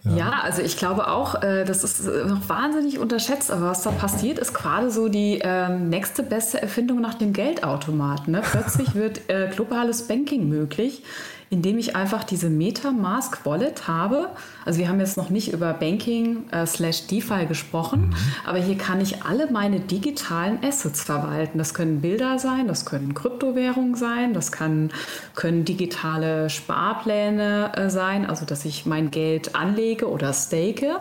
[0.03, 0.15] Ja.
[0.15, 0.32] ja.
[0.41, 4.39] also ich glaube auch, äh, das ist äh, noch wahnsinnig unterschätzt, aber was da passiert,
[4.39, 8.34] ist gerade so die ähm, nächste beste Erfindung nach dem Geldautomaten.
[8.34, 8.41] Ne?
[8.43, 11.03] Plötzlich wird äh, globales Banking möglich
[11.49, 14.30] indem ich einfach diese MetaMask Wallet habe.
[14.68, 18.15] Also wir haben jetzt noch nicht über Banking äh, slash DeFi gesprochen, mhm.
[18.45, 21.57] aber hier kann ich alle meine digitalen Assets verwalten.
[21.57, 24.91] Das können Bilder sein, das können Kryptowährungen sein, das kann,
[25.36, 30.97] können digitale Sparpläne äh, sein, also dass ich mein Geld anlege oder stake.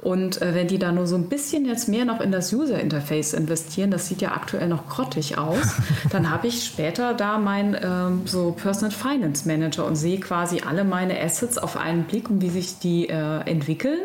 [0.00, 2.78] Und äh, wenn die da nur so ein bisschen jetzt mehr noch in das User
[2.78, 5.74] Interface investieren, das sieht ja aktuell noch grottig aus,
[6.10, 10.84] dann habe ich später da mein ähm, so Personal Finance Manager und sehe quasi alle
[10.84, 13.98] meine Assets auf einen Blick und wie sich die äh, entwickeln.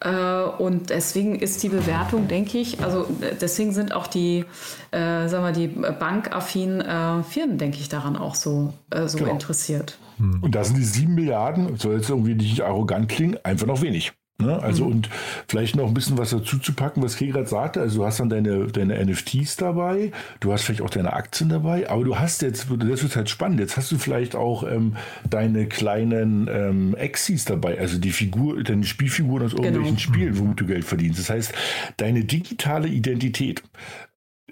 [0.00, 3.06] Äh, und deswegen ist die Bewertung, denke ich, also
[3.40, 4.44] deswegen sind auch die,
[4.90, 9.30] äh, sagen wir, die bankaffinen äh, Firmen, denke ich, daran auch so, äh, so genau.
[9.30, 9.98] interessiert.
[10.18, 14.12] Und da sind die sieben Milliarden, soll jetzt irgendwie nicht arrogant klingen, einfach noch wenig.
[14.42, 14.60] Ne?
[14.60, 14.90] Also mhm.
[14.90, 15.10] und
[15.46, 17.80] vielleicht noch ein bisschen was dazu zu packen, was Kay gerade sagte.
[17.80, 20.10] Also du hast dann deine, deine NFTs dabei,
[20.40, 23.60] du hast vielleicht auch deine Aktien dabei, aber du hast jetzt, das wird halt spannend,
[23.60, 24.96] jetzt hast du vielleicht auch ähm,
[25.30, 29.98] deine kleinen ähm, Exis dabei, also die Figur, deine Spielfiguren aus irgendwelchen genau.
[29.98, 31.20] Spielen, womit du Geld verdienst.
[31.20, 31.52] Das heißt,
[31.96, 33.62] deine digitale Identität.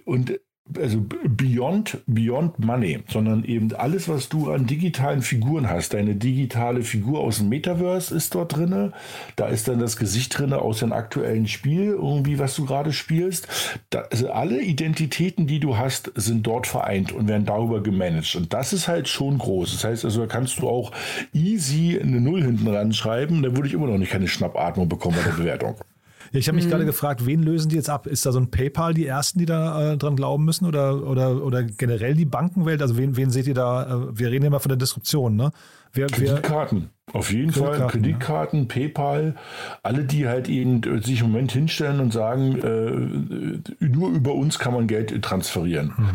[0.04, 0.38] Und
[0.76, 5.94] also beyond, beyond money, sondern eben alles, was du an digitalen Figuren hast.
[5.94, 8.92] Deine digitale Figur aus dem Metaverse ist dort drin.
[9.36, 13.48] Da ist dann das Gesicht drin aus dem aktuellen Spiel, irgendwie, was du gerade spielst.
[13.90, 18.34] Da, also alle Identitäten, die du hast, sind dort vereint und werden darüber gemanagt.
[18.36, 19.72] Und das ist halt schon groß.
[19.72, 20.92] Das heißt also, da kannst du auch
[21.32, 23.42] easy eine Null hinten ran schreiben.
[23.42, 25.76] Da würde ich immer noch nicht keine Schnappatmung bekommen bei der Bewertung.
[26.32, 26.70] Ja, ich habe mich mhm.
[26.70, 28.06] gerade gefragt, wen lösen die jetzt ab?
[28.06, 31.44] Ist da so ein PayPal die ersten, die da äh, dran glauben müssen oder, oder,
[31.44, 32.80] oder generell die Bankenwelt?
[32.80, 33.84] Also wen, wen seht ihr da?
[33.84, 35.50] Äh, wir reden ja mal von der Disruption, ne?
[35.92, 36.88] Wer, Kreditkarten.
[37.06, 38.66] Wer, Auf jeden Kreditkarten, Fall Kreditkarten, ja.
[38.66, 39.34] PayPal,
[39.82, 44.58] alle, die halt eben äh, sich im Moment hinstellen und sagen, äh, nur über uns
[44.58, 45.92] kann man Geld transferieren.
[45.96, 46.14] Mhm.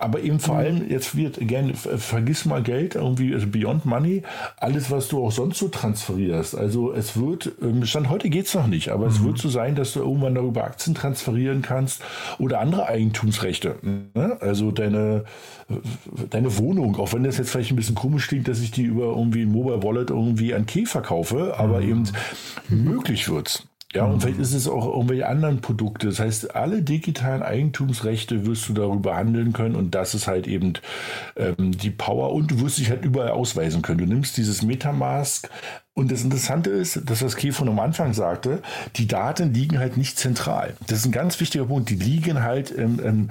[0.00, 4.22] Aber eben vor allem, jetzt wird gerne, vergiss mal Geld, irgendwie also Beyond Money,
[4.56, 6.56] alles, was du auch sonst so transferierst.
[6.56, 9.12] Also es wird, ähm, Stand heute geht es noch nicht, aber mhm.
[9.12, 12.02] es wird so sein, dass du irgendwann darüber Aktien transferieren kannst
[12.38, 13.74] oder andere Eigentumsrechte.
[14.14, 14.36] Ne?
[14.40, 15.24] Also deine,
[16.30, 19.06] deine Wohnung, auch wenn das jetzt vielleicht ein bisschen komisch klingt, dass ich die über
[19.06, 21.88] irgendwie ein Mobile Wallet irgendwie an Key verkaufe, aber mhm.
[21.88, 22.04] eben
[22.68, 23.67] möglich wird's.
[23.94, 24.20] Ja, und mhm.
[24.20, 26.08] vielleicht ist es auch irgendwelche anderen Produkte.
[26.08, 30.74] Das heißt, alle digitalen Eigentumsrechte wirst du darüber handeln können und das ist halt eben
[31.36, 33.98] ähm, die Power und du wirst dich halt überall ausweisen können.
[33.98, 35.48] Du nimmst dieses Metamask
[35.98, 38.62] und das Interessante ist, dass was Kefon am Anfang sagte,
[38.94, 40.76] die Daten liegen halt nicht zentral.
[40.86, 41.90] Das ist ein ganz wichtiger Punkt.
[41.90, 43.30] Die liegen halt ähm, ähm,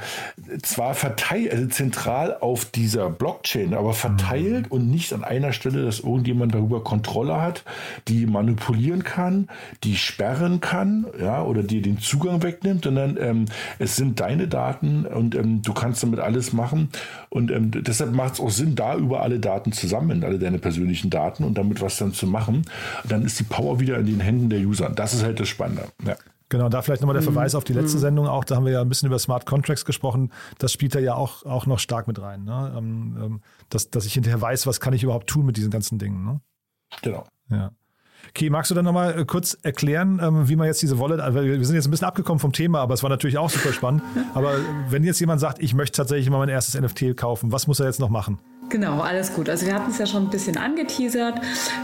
[0.63, 4.72] zwar verteilt, also zentral auf dieser Blockchain, aber verteilt mhm.
[4.72, 7.63] und nicht an einer Stelle, dass irgendjemand darüber Kontrolle hat,
[8.09, 9.47] die manipulieren kann,
[9.86, 13.45] die sperren kann, ja, oder dir den Zugang wegnimmt, sondern ähm,
[13.80, 16.89] es sind deine Daten und ähm, du kannst damit alles machen.
[17.30, 21.09] Und ähm, deshalb macht es auch Sinn, da über alle Daten zusammen, alle deine persönlichen
[21.09, 24.20] Daten und damit was dann zu machen haben, dann ist die Power wieder in den
[24.20, 24.89] Händen der User.
[24.89, 25.86] Das ist halt das Spannende.
[26.05, 26.16] Ja.
[26.49, 27.34] Genau, da vielleicht nochmal der mhm.
[27.34, 28.01] Verweis auf die letzte mhm.
[28.01, 28.45] Sendung auch.
[28.45, 30.32] Da haben wir ja ein bisschen über Smart Contracts gesprochen.
[30.60, 32.45] Das spielt da ja auch, auch noch stark mit rein.
[32.45, 32.74] Ne?
[32.78, 35.99] Ähm, ähm, dass, dass ich hinterher weiß, was kann ich überhaupt tun mit diesen ganzen
[35.99, 36.24] Dingen.
[36.24, 36.39] Ne?
[37.01, 37.26] Genau.
[37.49, 37.72] Ja.
[38.30, 41.41] Okay, magst du dann nochmal äh, kurz erklären, ähm, wie man jetzt diese Wallet, also
[41.41, 44.01] wir sind jetzt ein bisschen abgekommen vom Thema, aber es war natürlich auch super spannend.
[44.34, 44.53] Aber
[44.89, 47.88] wenn jetzt jemand sagt, ich möchte tatsächlich mal mein erstes NFT kaufen, was muss er
[47.88, 48.39] jetzt noch machen?
[48.70, 49.47] Genau, alles gut.
[49.47, 51.39] Also wir hatten es ja schon ein bisschen angeteasert.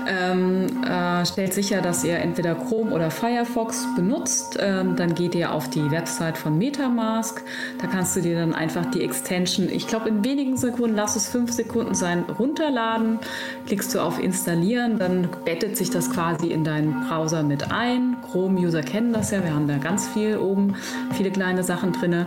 [0.05, 4.57] Ähm, äh, stellt sicher, dass ihr entweder Chrome oder Firefox benutzt.
[4.59, 7.41] Ähm, dann geht ihr auf die Website von Metamask.
[7.79, 11.29] Da kannst du dir dann einfach die Extension, ich glaube in wenigen Sekunden, lass es
[11.29, 13.19] fünf Sekunden sein, runterladen.
[13.65, 18.17] Klickst du auf Installieren, dann bettet sich das quasi in deinen Browser mit ein.
[18.29, 20.75] Chrome-User kennen das ja, wir haben da ganz viel oben,
[21.13, 22.25] viele kleine Sachen drin.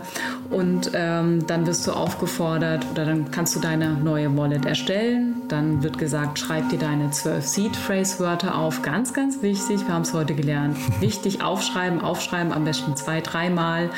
[0.49, 5.43] Und ähm, dann wirst du aufgefordert oder dann kannst du deine neue Wallet Wallet erstellen.
[5.49, 8.81] Dann wird gesagt, schreib dir deine 12 Seed-Phrase-Wörter auf.
[8.83, 10.77] Ganz, ganz wichtig, wir haben es heute gelernt.
[11.01, 13.91] Wichtig, aufschreiben, aufschreiben, am besten zwei, dreimal.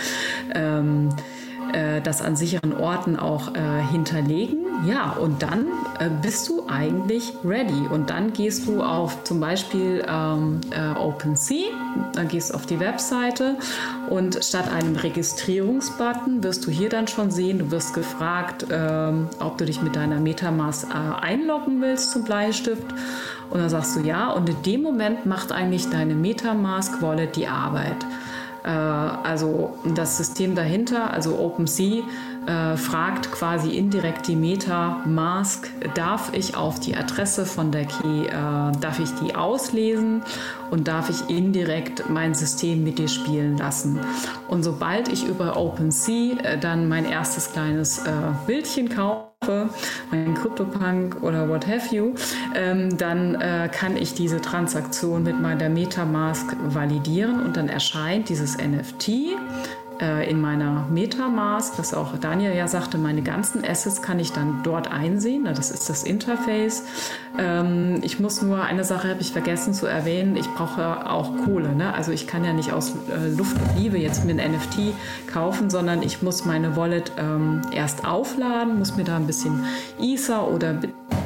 [0.55, 1.11] Ähm,
[1.73, 3.61] äh, das an sicheren Orten auch äh,
[3.91, 4.59] hinterlegen.
[4.87, 5.67] Ja, und dann
[5.99, 7.87] äh, bist du eigentlich ready.
[7.91, 11.67] Und dann gehst du auf zum Beispiel ähm, äh, OpenSea,
[12.13, 13.57] dann gehst du auf die Webseite
[14.09, 19.59] und statt einem Registrierungsbutton wirst du hier dann schon sehen, du wirst gefragt, ähm, ob
[19.59, 22.87] du dich mit deiner Metamask äh, einloggen willst zum Bleistift.
[23.51, 24.31] Und dann sagst du ja.
[24.31, 27.97] Und in dem Moment macht eigentlich deine Metamask Wallet die Arbeit.
[28.69, 32.03] Äh, also das System dahinter, also OpenSea,
[32.47, 38.31] äh, fragt quasi indirekt die MetaMask, darf ich auf die Adresse von der Key, äh,
[38.31, 40.23] darf ich die auslesen
[40.71, 43.99] und darf ich indirekt mein System mit dir spielen lassen.
[44.49, 48.03] Und sobald ich über OpenSea dann mein erstes kleines
[48.47, 49.28] Bildchen kaufe,
[50.11, 52.15] mein CryptoPunk oder what have you,
[52.55, 58.57] ähm, dann äh, kann ich diese Transaktion mit meiner Metamask validieren und dann erscheint dieses
[58.59, 59.37] NFT
[60.01, 64.61] äh, in meiner Metamask, was auch Daniel ja sagte, meine ganzen Assets kann ich dann
[64.63, 65.45] dort einsehen.
[65.45, 66.85] Das ist das Interface.
[67.39, 71.75] Ähm, ich muss nur, eine Sache habe ich vergessen zu erwähnen, ich brauche auch Kohle.
[71.75, 71.95] Ne?
[71.95, 74.93] Also ich kann ja nicht aus äh, Luft und Liebe jetzt mir ein NFT
[75.33, 79.65] kaufen, sondern ich muss meine Wallet ähm, erst aufladen, muss mir da ein bisschen
[80.01, 80.75] Ether oder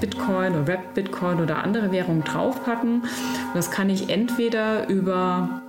[0.01, 3.05] Bitcoin oder Rap Bitcoin oder andere Währungen draufpacken.
[3.55, 5.63] Das kann ich entweder über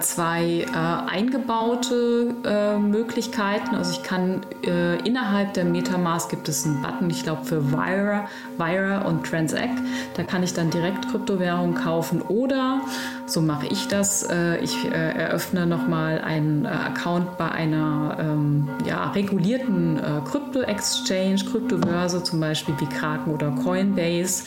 [0.00, 3.74] zwei äh, eingebaute äh, Möglichkeiten.
[3.74, 8.26] Also ich kann äh, innerhalb der Metamask gibt es einen Button, ich glaube für Wire,
[8.60, 9.78] Wire und Transact.
[10.14, 12.82] Da kann ich dann direkt Kryptowährungen kaufen oder
[13.26, 14.22] so mache ich das.
[14.22, 20.00] Äh, ich äh, eröffne nochmal einen Account bei einer ähm, ja, regulierten
[20.30, 24.44] Krypto-Exchange, Kryptobörse, zum Beispiel wie Kraken oder Coinbase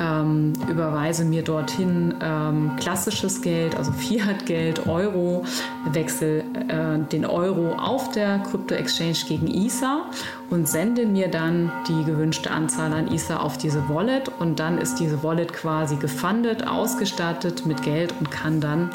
[0.00, 5.44] ähm, überweise mir dorthin ähm, klassisches Geld, also Fiat-Geld, Euro,
[5.90, 10.06] wechsle äh, den Euro auf der Krypto-Exchange gegen ISA
[10.50, 14.96] und sende mir dann die gewünschte Anzahl an Ether auf diese Wallet und dann ist
[14.96, 18.90] diese Wallet quasi gefundet, ausgestattet mit Geld und kann dann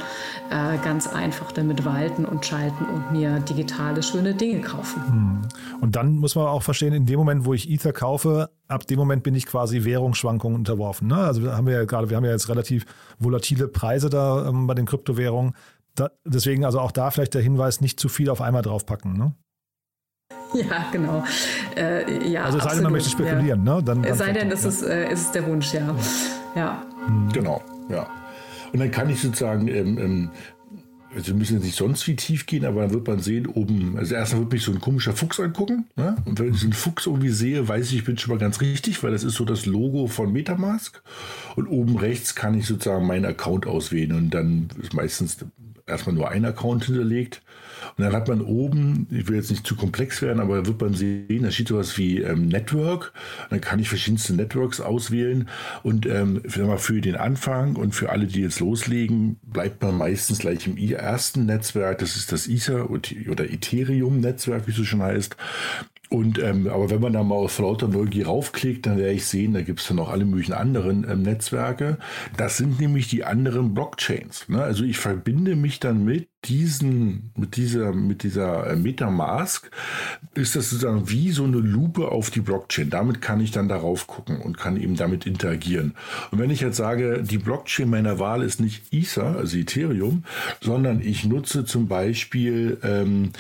[0.50, 5.04] äh, ganz einfach damit walten und schalten und mir digitale schöne Dinge kaufen.
[5.06, 5.42] Hm.
[5.82, 8.98] Und dann muss man auch verstehen, in dem Moment, wo ich Ether kaufe, ab dem
[8.98, 11.08] Moment bin ich quasi Währungsschwankungen unterworfen.
[11.08, 11.18] Ne?
[11.18, 12.86] Also haben wir ja gerade, wir haben ja jetzt relativ
[13.20, 15.54] volatile Preise da ähm, bei den Kryptowährungen.
[15.96, 19.18] Da, deswegen also auch da vielleicht der Hinweis, nicht zu viel auf einmal draufpacken.
[19.18, 19.34] Ne?
[20.54, 21.24] Ja, genau.
[21.76, 23.76] Äh, ja, also es sei denn, man möchte spekulieren, ja.
[23.76, 23.84] ne?
[23.84, 25.96] Dann, dann es sei denn, das ist, äh, ist der Wunsch, ja.
[26.56, 26.84] ja.
[27.34, 28.08] Genau, ja.
[28.74, 30.30] Und dann kann ich sozusagen, ähm, ähm,
[31.16, 33.98] also wir müssen jetzt nicht sonst wie tief gehen, aber dann wird man sehen, oben,
[33.98, 35.86] also erstmal wird mich so ein komischer Fuchs angucken.
[35.96, 36.16] Ne?
[36.26, 39.02] Und wenn ich diesen Fuchs irgendwie sehe, weiß ich, ich bin schon mal ganz richtig,
[39.04, 41.02] weil das ist so das Logo von Metamask.
[41.56, 45.38] Und oben rechts kann ich sozusagen meinen Account auswählen und dann ist meistens
[45.88, 47.42] erstmal nur ein Account hinterlegt.
[47.98, 50.82] Und dann hat man oben, ich will jetzt nicht zu komplex werden, aber da wird
[50.82, 53.14] man sehen, da steht sowas wie ähm, Network.
[53.50, 55.50] Dann kann ich verschiedenste Networks auswählen.
[55.84, 60.68] Und ähm, für den Anfang und für alle, die jetzt loslegen, bleibt man meistens gleich
[60.68, 62.00] im ersten Netzwerk.
[62.00, 65.36] Das ist das Ether oder Ethereum-Netzwerk, wie es so schon heißt.
[66.10, 69.54] Und ähm, aber wenn man da mal auf lauter Neugier raufklickt, dann werde ich sehen,
[69.54, 71.98] da gibt es dann auch alle möglichen anderen ähm, Netzwerke.
[72.38, 74.48] Das sind nämlich die anderen Blockchains.
[74.48, 74.62] Ne?
[74.62, 79.70] Also ich verbinde mich dann mit diesen, mit dieser, mit dieser äh, Metamask
[80.36, 82.90] ist das sozusagen wie so eine Lupe auf die Blockchain.
[82.90, 85.96] Damit kann ich dann darauf gucken und kann eben damit interagieren.
[86.32, 90.24] Und wenn ich jetzt sage, die Blockchain meiner Wahl ist nicht Ether, also Ethereum,
[90.62, 93.32] sondern ich nutze zum Beispiel ähm,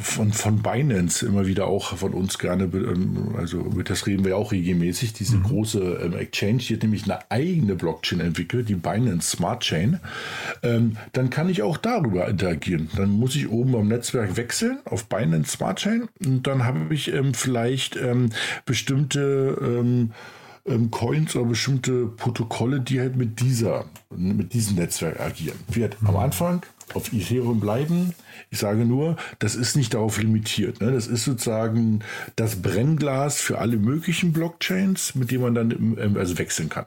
[0.00, 4.36] von, von Binance immer wieder auch von uns gerne, ähm, also über das reden wir
[4.36, 5.42] auch regelmäßig, diese mhm.
[5.44, 10.00] große ähm, Exchange, die hat nämlich eine eigene Blockchain entwickelt, die Binance Smart Chain.
[10.62, 12.88] Ähm, dann kann ich auch darüber darüber interagieren.
[12.96, 17.12] Dann muss ich oben am Netzwerk wechseln auf Binance Smart Chain und dann habe ich
[17.12, 18.30] ähm, vielleicht ähm,
[18.64, 20.12] bestimmte ähm,
[20.66, 25.58] ähm, Coins oder bestimmte Protokolle, die halt mit dieser, mit diesem Netzwerk agieren.
[25.68, 26.62] Wird am Anfang
[26.94, 28.14] auf Ethereum bleiben.
[28.50, 30.80] Ich sage nur, das ist nicht darauf limitiert.
[30.80, 30.92] Ne?
[30.92, 32.00] Das ist sozusagen
[32.36, 36.86] das Brennglas für alle möglichen Blockchains, mit denen man dann ähm, also wechseln kann.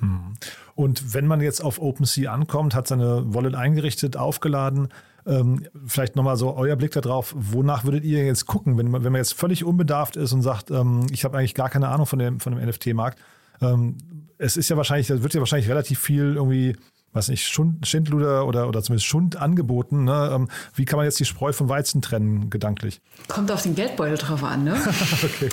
[0.00, 0.34] Mhm.
[0.74, 4.88] Und wenn man jetzt auf OpenSea ankommt, hat seine Wallet eingerichtet, aufgeladen,
[5.26, 9.12] ähm, vielleicht nochmal so euer Blick darauf, wonach würdet ihr jetzt gucken, wenn man, wenn
[9.12, 12.18] man jetzt völlig unbedarft ist und sagt, ähm, ich habe eigentlich gar keine Ahnung von
[12.18, 13.18] dem, von dem NFT-Markt.
[13.62, 13.96] Ähm,
[14.36, 16.76] es ist ja wahrscheinlich, da wird ja wahrscheinlich relativ viel irgendwie
[17.14, 20.04] weiß nicht, Schund, Schindluder oder, oder zumindest Schund angeboten.
[20.04, 20.30] Ne?
[20.34, 23.00] Ähm, wie kann man jetzt die Spreu vom Weizen trennen, gedanklich?
[23.28, 24.74] Kommt auf den Geldbeutel drauf an, ne?
[25.22, 25.48] okay.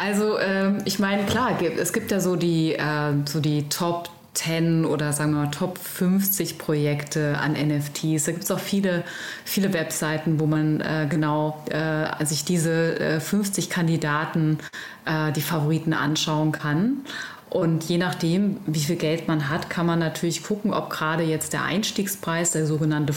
[0.00, 4.84] Also ähm, ich meine, klar, es gibt ja so die, äh, so die Top 10
[4.84, 8.24] oder sagen wir mal Top 50 Projekte an NFTs.
[8.24, 9.04] Da gibt es auch viele,
[9.44, 14.58] viele Webseiten, wo man äh, genau äh, sich diese äh, 50 Kandidaten,
[15.04, 16.98] äh, die Favoriten anschauen kann.
[17.50, 21.54] Und je nachdem, wie viel Geld man hat, kann man natürlich gucken, ob gerade jetzt
[21.54, 23.14] der Einstiegspreis, der sogenannte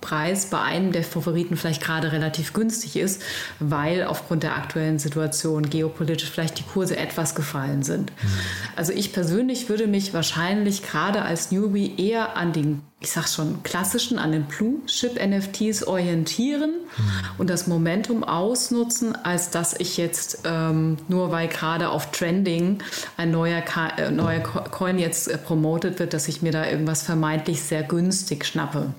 [0.00, 3.22] Floorpreis, bei einem der Favoriten vielleicht gerade relativ günstig ist,
[3.58, 8.10] weil aufgrund der aktuellen Situation geopolitisch vielleicht die Kurse etwas gefallen sind.
[8.10, 8.28] Mhm.
[8.76, 13.62] Also ich persönlich würde mich wahrscheinlich gerade als Newbie eher an den ich sag schon,
[13.62, 17.04] klassischen, an den Blue-Chip-NFTs orientieren mhm.
[17.38, 22.82] und das Momentum ausnutzen, als dass ich jetzt ähm, nur weil gerade auf Trending
[23.16, 27.02] ein neuer, Ka äh, neuer Coin jetzt äh, promotet wird, dass ich mir da irgendwas
[27.02, 28.92] vermeintlich sehr günstig schnappe.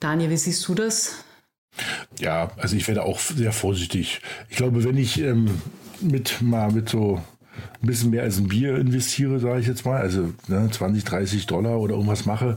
[0.00, 1.24] Daniel, wie siehst du das?
[2.18, 4.20] Ja, also ich werde auch sehr vorsichtig.
[4.48, 5.60] Ich glaube, wenn ich ähm,
[6.00, 7.20] mit mal mit so
[7.80, 11.46] ein bisschen mehr als ein Bier investiere, sage ich jetzt mal, also ne, 20, 30
[11.46, 12.56] Dollar oder irgendwas mache,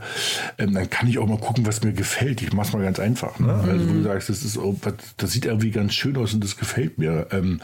[0.58, 2.42] ähm, dann kann ich auch mal gucken, was mir gefällt.
[2.42, 3.40] Ich mache es mal ganz einfach.
[3.40, 3.54] Ne?
[3.54, 3.70] Mhm.
[3.70, 4.60] Also wo du sagst, das, ist,
[5.18, 7.28] das sieht irgendwie ganz schön aus und das gefällt mir.
[7.32, 7.62] Ähm,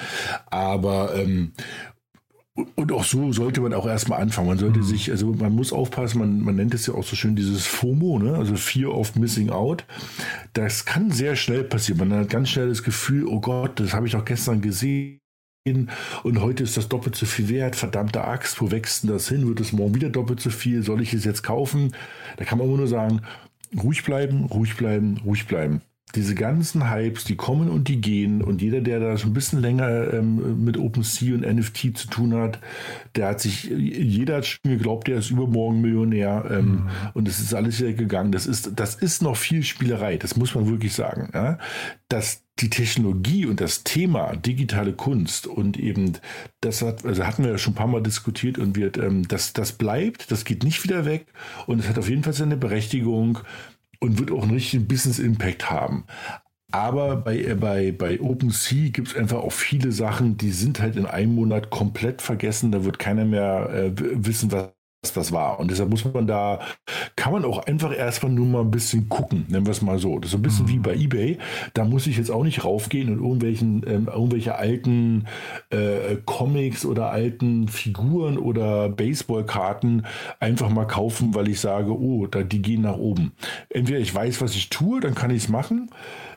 [0.48, 1.54] aber ähm,
[2.76, 4.48] und auch so sollte man auch erstmal anfangen.
[4.48, 4.84] Man sollte mhm.
[4.84, 8.20] sich, also man muss aufpassen, man, man nennt es ja auch so schön dieses FOMO,
[8.20, 8.36] ne?
[8.36, 9.86] also Fear of Missing Out.
[10.54, 12.10] Das kann sehr schnell passieren.
[12.10, 15.20] Man hat ganz schnell das Gefühl, oh Gott, das habe ich doch gestern gesehen
[16.24, 17.76] und heute ist das doppelt so viel wert.
[17.76, 19.48] Verdammte Axt, wo wächst denn das hin?
[19.48, 20.82] Wird es morgen wieder doppelt so viel?
[20.82, 21.94] Soll ich es jetzt kaufen?
[22.38, 23.22] Da kann man nur sagen,
[23.78, 25.82] ruhig bleiben, ruhig bleiben, ruhig bleiben
[26.16, 29.62] diese ganzen Hypes, die kommen und die gehen und jeder, der da schon ein bisschen
[29.62, 32.60] länger ähm, mit OpenSea und NFT zu tun hat,
[33.16, 36.90] der hat sich, jeder hat schon geglaubt, der ist übermorgen Millionär ähm, mhm.
[37.14, 38.32] und es ist alles wieder gegangen.
[38.32, 41.30] Das ist, das ist noch viel Spielerei, das muss man wirklich sagen.
[41.34, 41.58] Ja?
[42.08, 46.14] Dass die Technologie und das Thema digitale Kunst und eben
[46.62, 49.52] das hat, also hatten wir ja schon ein paar Mal diskutiert und wird, ähm, das,
[49.52, 51.28] das bleibt, das geht nicht wieder weg
[51.68, 53.40] und es hat auf jeden Fall seine Berechtigung
[54.00, 56.06] und wird auch einen richtigen Business Impact haben.
[56.72, 60.98] Aber bei, äh, bei, bei OpenSea gibt es einfach auch viele Sachen, die sind halt
[60.98, 62.72] in einem Monat komplett vergessen.
[62.72, 65.60] Da wird keiner mehr äh, wissen, was das war.
[65.60, 66.60] Und deshalb muss man da,
[67.16, 70.20] kann man auch einfach erstmal nur mal ein bisschen gucken, nennen wir es mal so.
[70.20, 70.70] Das ist so ein bisschen mhm.
[70.70, 71.38] wie bei Ebay.
[71.74, 75.26] Da muss ich jetzt auch nicht raufgehen und irgendwelchen, ähm, irgendwelche alten
[75.70, 80.06] äh, Comics oder alten Figuren oder Baseballkarten
[80.40, 83.34] einfach mal kaufen, weil ich sage, oh, da, die gehen nach oben.
[83.70, 85.90] Entweder ich weiß, was ich tue, dann kann ich es machen.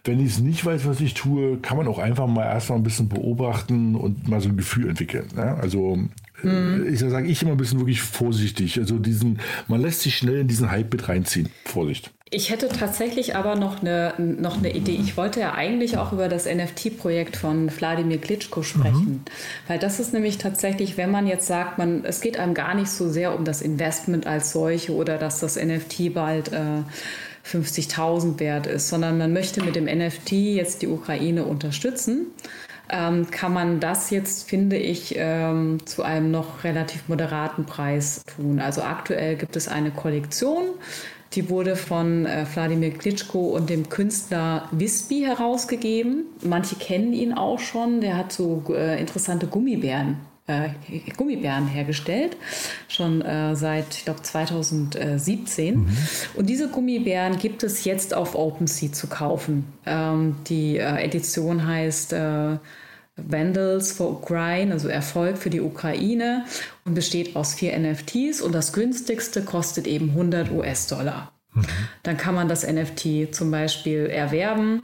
[0.05, 2.83] Wenn ich es nicht weiß, was ich tue, kann man auch einfach mal erstmal ein
[2.83, 5.29] bisschen beobachten und mal so ein Gefühl entwickeln.
[5.35, 5.57] Ne?
[5.61, 5.99] Also
[6.43, 6.87] mhm.
[6.93, 8.79] ich sage ich immer ein bisschen wirklich vorsichtig.
[8.79, 11.49] Also diesen, man lässt sich schnell in diesen Hype mit reinziehen.
[11.65, 12.11] Vorsicht.
[12.33, 14.93] Ich hätte tatsächlich aber noch eine, noch eine Idee.
[15.03, 19.11] Ich wollte ja eigentlich auch über das NFT-Projekt von Wladimir Klitschko sprechen.
[19.11, 19.21] Mhm.
[19.67, 22.89] Weil das ist nämlich tatsächlich, wenn man jetzt sagt, man, es geht einem gar nicht
[22.89, 26.83] so sehr um das Investment als solche oder dass das NFT bald äh,
[27.45, 32.27] 50.000 wert ist, sondern man möchte mit dem NFT jetzt die Ukraine unterstützen
[32.91, 38.61] ähm, kann man das jetzt, finde ich, ähm, zu einem noch relativ moderaten Preis tun.
[38.61, 40.65] Also aktuell gibt es eine Kollektion
[41.35, 46.25] die wurde von äh, Wladimir Klitschko und dem Künstler Wisby herausgegeben.
[46.43, 48.01] Manche kennen ihn auch schon.
[48.01, 50.17] Der hat so äh, interessante Gummibären
[50.51, 50.71] äh,
[51.17, 52.37] Gummibären hergestellt,
[52.89, 55.77] schon äh, seit, ich glaube, 2017.
[55.77, 55.97] Mhm.
[56.35, 59.65] Und diese Gummibären gibt es jetzt auf OpenSea zu kaufen.
[59.87, 62.57] Ähm, die äh, Edition heißt äh,
[63.17, 66.45] Vandals for Ukraine, also Erfolg für die Ukraine
[66.85, 71.33] und besteht aus vier NFTs und das günstigste kostet eben 100 US-Dollar.
[71.53, 71.65] Mhm.
[72.03, 74.83] Dann kann man das NFT zum Beispiel erwerben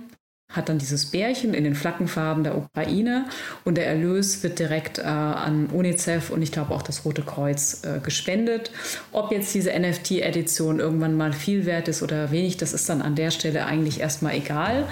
[0.49, 3.27] hat dann dieses Bärchen in den Flaggenfarben der Ukraine
[3.65, 7.83] und der Erlös wird direkt äh, an UNICEF und ich glaube auch das Rote Kreuz
[7.85, 8.71] äh, gespendet.
[9.13, 13.17] Ob jetzt diese NFT-Edition irgendwann mal viel wert ist oder wenig, das ist dann an
[13.17, 14.87] der Stelle eigentlich erstmal egal,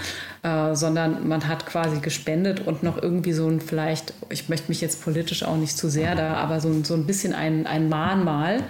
[0.45, 4.83] äh, sondern man hat quasi gespendet und noch irgendwie so ein vielleicht, ich möchte mich
[4.83, 8.63] jetzt politisch auch nicht zu sehr da, aber so, so ein bisschen ein, ein Mahnmal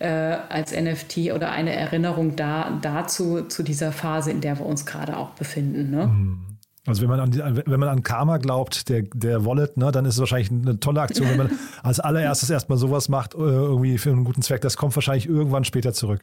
[0.00, 4.84] äh, als NFT oder eine Erinnerung da, dazu, zu dieser Phase, in der wir uns
[4.84, 5.90] gerade auch befinden.
[5.90, 6.08] Ne?
[6.08, 6.40] Mhm.
[6.86, 10.04] Also wenn man an, die, wenn man an Karma glaubt, der, der Wallet, ne, dann
[10.04, 11.50] ist es wahrscheinlich eine tolle Aktion, wenn man
[11.82, 14.60] als allererstes erstmal sowas macht, äh, irgendwie für einen guten Zweck.
[14.60, 16.20] Das kommt wahrscheinlich irgendwann später zurück.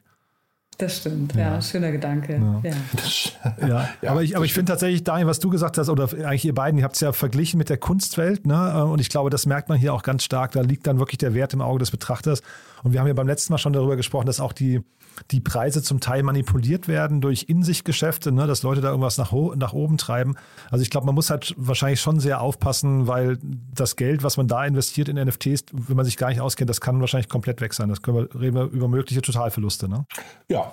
[0.82, 2.42] Das stimmt, ja, ja schöner Gedanke.
[2.64, 3.90] Ja, ja.
[4.02, 6.56] ja aber ich, aber ich finde tatsächlich, Daniel, was du gesagt hast, oder eigentlich ihr
[6.56, 8.84] beiden, ihr habt es ja verglichen mit der Kunstwelt, ne?
[8.86, 10.54] Und ich glaube, das merkt man hier auch ganz stark.
[10.54, 12.42] Da liegt dann wirklich der Wert im Auge des Betrachters.
[12.82, 14.82] Und wir haben ja beim letzten Mal schon darüber gesprochen, dass auch die,
[15.30, 19.74] die Preise zum Teil manipuliert werden durch In-sich-Geschäfte, ne, dass Leute da irgendwas nach, nach
[19.74, 20.36] oben treiben.
[20.72, 23.38] Also ich glaube, man muss halt wahrscheinlich schon sehr aufpassen, weil
[23.74, 26.82] das Geld, was man da investiert in NFTs, wenn man sich gar nicht auskennt, das
[26.82, 27.90] kann wahrscheinlich komplett weg sein.
[27.90, 29.88] Das können wir, reden wir über mögliche Totalverluste.
[29.88, 30.06] Ne?
[30.50, 30.71] Ja,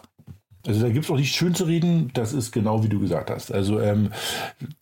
[0.67, 3.31] also da gibt es auch nicht schön zu reden, das ist genau wie du gesagt
[3.31, 3.53] hast.
[3.53, 4.13] Also ähm,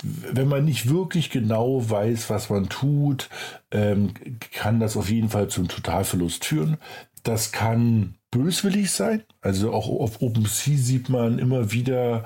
[0.02, 3.28] wenn man nicht wirklich genau weiß, was man tut,
[3.70, 4.14] ähm,
[4.52, 6.78] kann das auf jeden Fall zum Totalverlust führen.
[7.22, 9.22] Das kann böswillig sein.
[9.40, 12.24] Also auch auf OpenSea sieht man immer wieder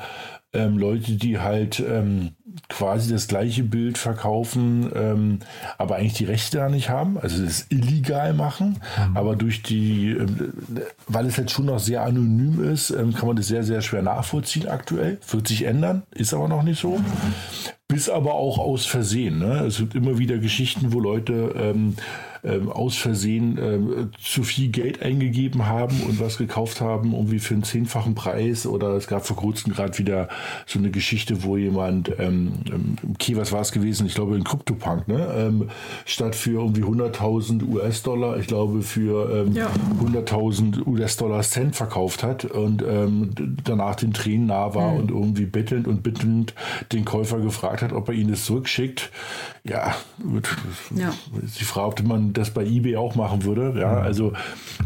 [0.53, 2.33] ähm, Leute, die halt ähm,
[2.69, 5.39] quasi das gleiche Bild verkaufen, ähm,
[5.79, 9.17] aber eigentlich die Rechte da nicht haben, also es illegal machen, mhm.
[9.17, 10.53] aber durch die, ähm,
[11.07, 14.03] weil es jetzt schon noch sehr anonym ist, ähm, kann man das sehr, sehr schwer
[14.03, 15.19] nachvollziehen aktuell.
[15.31, 16.99] Wird sich ändern, ist aber noch nicht so.
[16.99, 17.05] Mhm.
[17.87, 19.39] Bis aber auch aus Versehen.
[19.39, 19.65] Ne?
[19.67, 21.75] Es gibt immer wieder Geschichten, wo Leute
[22.45, 27.55] ähm, aus Versehen ähm, zu viel Geld eingegeben haben und was gekauft haben, irgendwie für
[27.55, 28.67] einen zehnfachen Preis.
[28.67, 30.29] Oder es gab vor kurzem gerade wieder
[30.67, 34.07] so eine Geschichte, wo jemand, ähm, ähm okay, was war es gewesen?
[34.07, 35.33] Ich glaube in CryptoPunk, ne?
[35.37, 35.69] Ähm,
[36.07, 39.71] statt für irgendwie 100.000 US-Dollar, ich glaube für ähm, ja.
[40.03, 42.85] 100.000 US-Dollar Cent verkauft hat und
[43.65, 45.01] danach den Tränen nah war mhm.
[45.01, 46.55] und irgendwie bettelnd und bittend
[46.93, 49.11] den Käufer gefragt hat, ob er ihn das zurückschickt.
[49.65, 49.95] Ja,
[50.97, 51.13] ja.
[51.33, 53.75] die Frage, ob man das bei eBay auch machen würde.
[53.79, 53.99] Ja, mhm.
[54.03, 54.33] also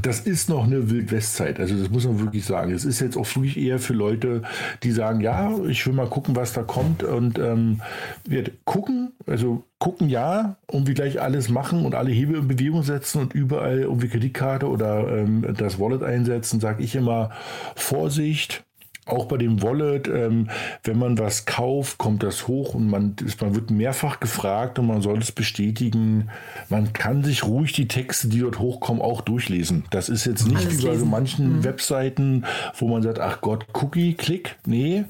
[0.03, 1.61] das ist noch eine Wildwestzeit.
[1.61, 2.72] Also das muss man wirklich sagen.
[2.72, 4.42] Es ist jetzt auch wirklich eher für Leute,
[4.82, 7.80] die sagen, ja, ich will mal gucken, was da kommt und ähm,
[8.26, 13.20] wird gucken, also gucken ja, irgendwie gleich alles machen und alle Hebel in Bewegung setzen
[13.20, 17.30] und überall irgendwie Kreditkarte oder ähm, das Wallet einsetzen, sage ich immer
[17.76, 18.64] Vorsicht
[19.07, 20.48] auch bei dem Wallet, ähm,
[20.82, 25.02] wenn man was kauft, kommt das hoch und man, man wird mehrfach gefragt und man
[25.02, 26.30] soll es bestätigen.
[26.68, 29.84] Man kann sich ruhig die Texte, die dort hochkommen, auch durchlesen.
[29.90, 31.64] Das ist jetzt nicht Alles wie bei so manchen mhm.
[31.64, 32.44] Webseiten,
[32.78, 34.57] wo man sagt, ach Gott, Cookie, Klick.
[34.66, 35.05] Nee,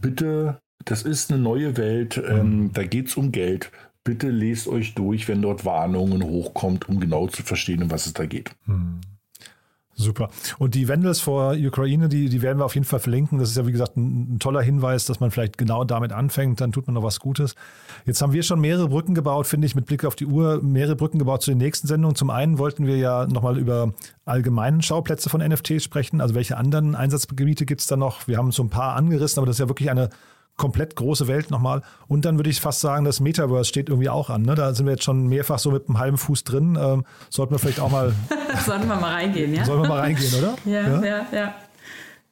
[0.00, 2.72] bitte, das ist eine neue Welt, ähm, mhm.
[2.72, 3.70] da geht es um Geld.
[4.04, 8.14] Bitte lest euch durch, wenn dort Warnungen hochkommt, um genau zu verstehen, um was es
[8.14, 8.50] da geht.
[8.66, 9.00] Mhm.
[9.94, 10.30] Super.
[10.58, 13.38] Und die Vandals vor Ukraine, die, die werden wir auf jeden Fall verlinken.
[13.38, 16.60] Das ist ja, wie gesagt, ein, ein, toller Hinweis, dass man vielleicht genau damit anfängt.
[16.60, 17.54] Dann tut man noch was Gutes.
[18.06, 20.96] Jetzt haben wir schon mehrere Brücken gebaut, finde ich, mit Blick auf die Uhr, mehrere
[20.96, 22.16] Brücken gebaut zu den nächsten Sendungen.
[22.16, 23.92] Zum einen wollten wir ja nochmal über
[24.24, 26.20] allgemeinen Schauplätze von NFTs sprechen.
[26.20, 28.26] Also welche anderen Einsatzgebiete gibt es da noch?
[28.26, 30.08] Wir haben so ein paar angerissen, aber das ist ja wirklich eine
[30.56, 31.82] komplett große Welt nochmal.
[32.08, 34.42] Und dann würde ich fast sagen, das Metaverse steht irgendwie auch an.
[34.42, 34.54] Ne?
[34.54, 36.78] Da sind wir jetzt schon mehrfach so mit einem halben Fuß drin.
[36.80, 38.14] Ähm, sollten wir vielleicht auch mal.
[38.64, 39.64] sollten wir mal reingehen, ja?
[39.64, 40.56] Sollten wir mal reingehen, oder?
[40.64, 41.54] ja, ja, ja.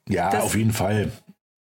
[0.08, 1.12] Ja, ja auf jeden Fall.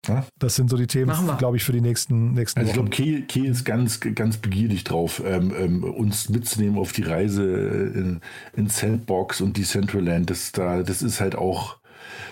[0.06, 0.24] Ja?
[0.38, 2.86] Das sind so die Themen, glaube ich, für die nächsten, nächsten also Wochen.
[2.86, 7.02] Ich glaube, Key, Key ist ganz, ganz begierig drauf, ähm, ähm, uns mitzunehmen auf die
[7.02, 8.20] Reise in,
[8.56, 10.30] in Sandbox und Decentraland.
[10.30, 11.78] Das, da, das ist halt auch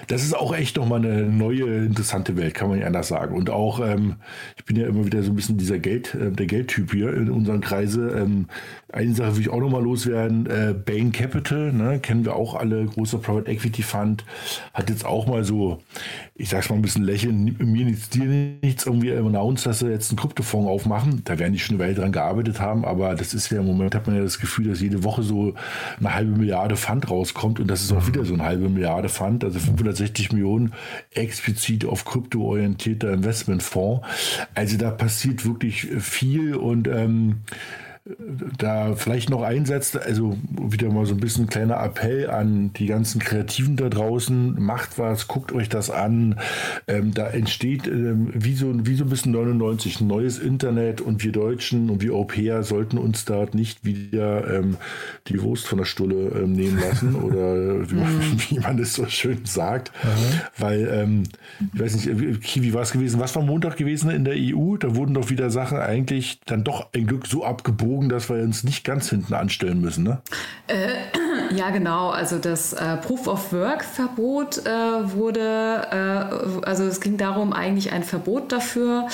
[0.06, 3.36] das ist auch echt nochmal eine neue, interessante Welt, kann man nicht anders sagen.
[3.36, 4.16] Und auch, ähm,
[4.56, 7.30] ich bin ja immer wieder so ein bisschen dieser Geld, äh, der Geldtyp hier in
[7.30, 8.08] unseren Kreise.
[8.10, 8.46] Ähm,
[8.94, 10.46] eine Sache will ich auch nochmal loswerden.
[10.46, 14.24] Äh, Bain Capital, ne, kennen wir auch alle, großer Private Equity Fund,
[14.72, 15.82] hat jetzt auch mal so,
[16.36, 20.10] ich sag's mal ein bisschen lächeln, mir nichts, dir nichts, irgendwie announced, dass sie jetzt
[20.10, 21.22] einen Kryptofonds aufmachen.
[21.24, 23.96] Da werden die schon eine Weile dran gearbeitet haben, aber das ist ja im Moment,
[23.96, 25.54] hat man ja das Gefühl, dass jede Woche so
[25.98, 29.42] eine halbe Milliarde Fund rauskommt und das ist auch wieder so eine halbe Milliarde Fund,
[29.42, 30.72] also 560 Millionen
[31.10, 34.06] explizit auf kryptoorientierter Investmentfonds.
[34.54, 37.40] Also da passiert wirklich viel und ähm,
[38.58, 42.86] da vielleicht noch einsetzt, also wieder mal so ein bisschen ein kleiner Appell an die
[42.86, 46.38] ganzen Kreativen da draußen, macht was, guckt euch das an.
[46.86, 51.24] Ähm, da entsteht ähm, wie, so, wie so ein bisschen 99 ein neues Internet und
[51.24, 54.76] wir Deutschen und wir Europäer sollten uns da nicht wieder ähm,
[55.28, 59.06] die Wurst von der Stulle ähm, nehmen lassen oder wie, man, wie man es so
[59.06, 59.92] schön sagt.
[60.04, 60.40] Mhm.
[60.58, 61.22] Weil, ähm,
[61.72, 63.18] ich weiß nicht, äh, wie war es gewesen?
[63.18, 64.76] Was war Montag gewesen in der EU?
[64.76, 68.42] Da wurden doch wieder Sachen eigentlich dann doch ein Glück so abgebogen, Bogen, dass wir
[68.42, 70.20] uns nicht ganz hinten anstellen müssen, ne?
[70.66, 70.94] Äh,
[71.50, 72.10] ja, genau.
[72.10, 74.70] Also das äh, Proof of Work-Verbot äh,
[75.14, 79.08] wurde, äh, also es ging darum, eigentlich ein Verbot dafür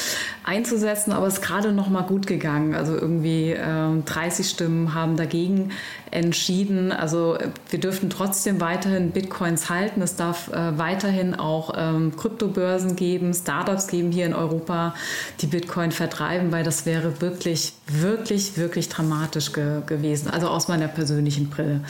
[0.45, 2.74] einzusetzen, aber es ist gerade noch mal gut gegangen.
[2.74, 5.70] Also irgendwie 30 ähm, Stimmen haben dagegen
[6.11, 6.93] entschieden.
[6.93, 10.03] Also wir dürften trotzdem weiterhin Bitcoins halten.
[10.03, 14.95] Es darf äh, weiterhin auch ähm, Kryptobörsen geben, Startups geben hier in Europa,
[15.41, 20.31] die Bitcoin vertreiben, weil das wäre wirklich, wirklich, wirklich dramatisch ge gewesen.
[20.31, 21.81] Also aus meiner persönlichen Brille,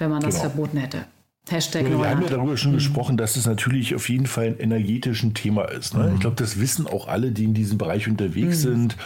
[0.00, 0.50] wenn man das genau.
[0.50, 1.04] verboten hätte.
[1.48, 2.76] Hashtag Wir haben ja darüber schon mhm.
[2.76, 5.94] gesprochen, dass es natürlich auf jeden Fall ein energetischen Thema ist.
[5.94, 6.04] Ne?
[6.04, 6.14] Mhm.
[6.14, 8.70] Ich glaube, das wissen auch alle, die in diesem Bereich unterwegs mhm.
[8.70, 8.96] sind.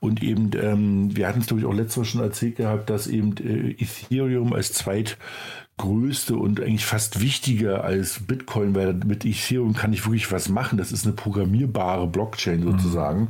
[0.00, 3.06] Und eben, ähm, wir hatten es, glaube ich, auch letztes Mal schon erzählt gehabt, dass
[3.06, 5.16] eben äh, Ethereum als zweit
[5.76, 10.78] größte und eigentlich fast wichtiger als Bitcoin, weil mit Ethereum kann ich wirklich was machen.
[10.78, 12.72] Das ist eine programmierbare Blockchain mhm.
[12.72, 13.28] sozusagen, mhm.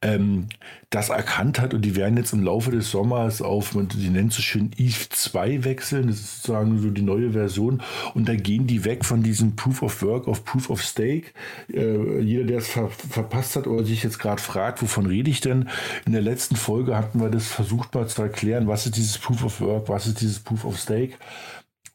[0.00, 0.46] ähm,
[0.88, 4.42] das erkannt hat und die werden jetzt im Laufe des Sommers auf, die nennt es
[4.42, 6.08] schön ETH 2 wechseln.
[6.08, 7.82] Das ist sozusagen so die neue Version
[8.14, 11.32] und da gehen die weg von diesem Proof of Work auf Proof of Stake.
[11.72, 15.40] Äh, jeder, der es ver verpasst hat oder sich jetzt gerade fragt, wovon rede ich
[15.40, 15.68] denn?
[16.04, 19.44] In der letzten Folge hatten wir das versucht mal zu erklären, was ist dieses Proof
[19.44, 21.14] of Work, was ist dieses Proof of Stake.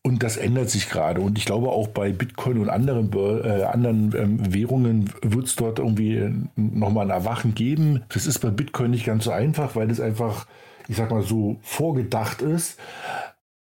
[0.07, 1.19] Und das ändert sich gerade.
[1.19, 5.79] Und ich glaube auch bei Bitcoin und anderen, äh, anderen ähm, Währungen wird es dort
[5.79, 8.03] irgendwie äh, nochmal ein Erwachen geben.
[8.07, 10.47] Das ist bei Bitcoin nicht ganz so einfach, weil es einfach,
[10.87, 12.79] ich sag mal, so vorgedacht ist.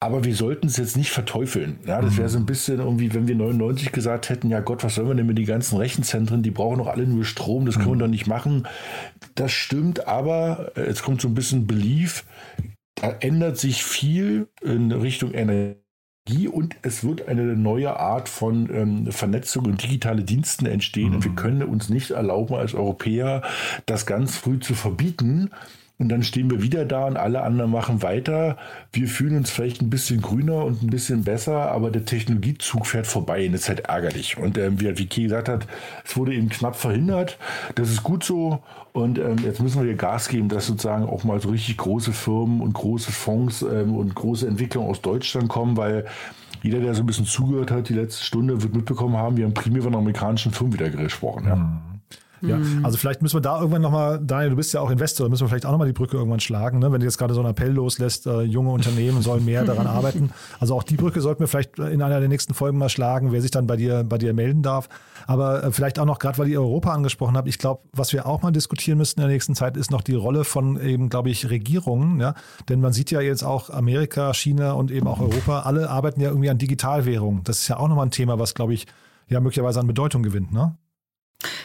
[0.01, 1.79] Aber wir sollten es jetzt nicht verteufeln.
[1.87, 4.97] Ja, das wäre so ein bisschen irgendwie, wenn wir 99 gesagt hätten, ja Gott, was
[4.97, 6.43] sollen wir denn mit den ganzen Rechenzentren?
[6.43, 8.01] Die brauchen doch alle nur Strom, das können wir mhm.
[8.01, 8.67] doch nicht machen.
[9.37, 12.25] Das stimmt, aber äh, jetzt kommt so ein bisschen Belief.
[12.97, 15.82] Da ändert sich viel in Richtung Energie
[16.49, 21.11] und es wird eine neue Art von ähm, Vernetzung und digitale Diensten entstehen.
[21.11, 21.15] Mhm.
[21.17, 23.43] Und wir können uns nicht erlauben, als Europäer
[23.87, 25.51] das ganz früh zu verbieten,
[25.99, 28.57] und dann stehen wir wieder da und alle anderen machen weiter.
[28.93, 33.07] Wir fühlen uns vielleicht ein bisschen grüner und ein bisschen besser, aber der Technologiezug fährt
[33.07, 34.37] vorbei und das ist halt ärgerlich.
[34.37, 35.67] Und ähm, wie, wie Key gesagt hat,
[36.05, 37.39] es wurde eben knapp verhindert.
[37.77, 38.63] Das ist gut so.
[38.93, 42.13] Und ähm, jetzt müssen wir hier Gas geben, dass sozusagen auch mal so richtig große
[42.13, 46.07] Firmen und große Fonds ähm, und große Entwicklungen aus Deutschland kommen, weil
[46.63, 49.55] jeder, der so ein bisschen zugehört hat, die letzte Stunde, wird mitbekommen haben, wir haben
[49.55, 51.45] primär von amerikanischen Firmen wieder gesprochen.
[51.47, 51.57] Ja.
[51.57, 51.92] Mhm.
[52.43, 52.85] Ja, mhm.
[52.85, 55.45] also vielleicht müssen wir da irgendwann nochmal, Daniel, du bist ja auch Investor, da müssen
[55.45, 56.91] wir vielleicht auch nochmal die Brücke irgendwann schlagen, ne?
[56.91, 60.31] wenn du jetzt gerade so einen Appell loslässt, äh, junge Unternehmen sollen mehr daran arbeiten.
[60.59, 63.41] Also auch die Brücke sollten wir vielleicht in einer der nächsten Folgen mal schlagen, wer
[63.41, 64.89] sich dann bei dir, bei dir melden darf.
[65.27, 68.27] Aber äh, vielleicht auch noch, gerade weil ihr Europa angesprochen habt, ich glaube, was wir
[68.27, 71.31] auch mal diskutieren müssten in der nächsten Zeit, ist noch die Rolle von eben, glaube
[71.31, 72.21] ich, Regierungen.
[72.21, 72.35] Ja?
[72.69, 76.29] Denn man sieht ja jetzt auch Amerika, China und eben auch Europa, alle arbeiten ja
[76.29, 77.45] irgendwie an Digitalwährung.
[77.45, 78.87] Das ist ja auch nochmal ein Thema, was, glaube ich,
[79.29, 80.77] ja möglicherweise an Bedeutung gewinnt, ne?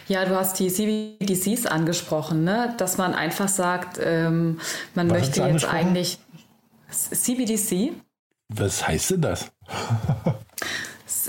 [0.08, 2.74] Ja, du hast die CBDCs angesprochen, ne?
[2.78, 4.60] dass man einfach sagt, ähm,
[4.96, 6.20] man Was möchte jetzt eigentlich
[6.90, 7.94] CBDC.
[8.50, 9.52] Was heißt denn das?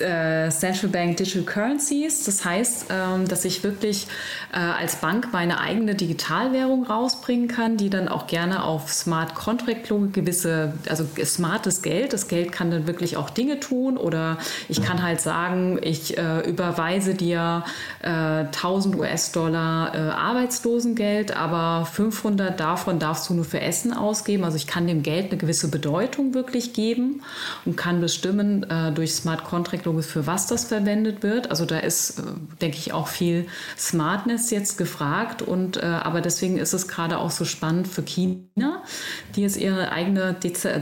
[0.00, 2.24] äh, Central Bank Digital Currencies.
[2.24, 4.06] Das heißt, ähm, dass ich wirklich
[4.52, 9.88] äh, als Bank meine eigene Digitalwährung rausbringen kann, die dann auch gerne auf Smart Contract
[10.12, 12.12] gewisse, also smartes Geld.
[12.12, 14.38] Das Geld kann dann wirklich auch Dinge tun oder
[14.68, 17.64] ich kann halt sagen, ich äh, überweise dir
[18.02, 24.44] 1000 äh, US-Dollar äh, Arbeitslosengeld, aber 500 davon darfst du nur für Essen ausgeben.
[24.44, 27.22] Also ich kann dem Geld eine gewisse Bedeutung wirklich geben
[27.64, 31.50] und kann bestimmen durch Smart Contract logisch, für was das verwendet wird.
[31.50, 32.22] Also da ist, äh,
[32.60, 35.42] denke ich, auch viel Smartness jetzt gefragt.
[35.42, 38.82] Und, äh, aber deswegen ist es gerade auch so spannend für China,
[39.34, 40.36] die jetzt ihre eigene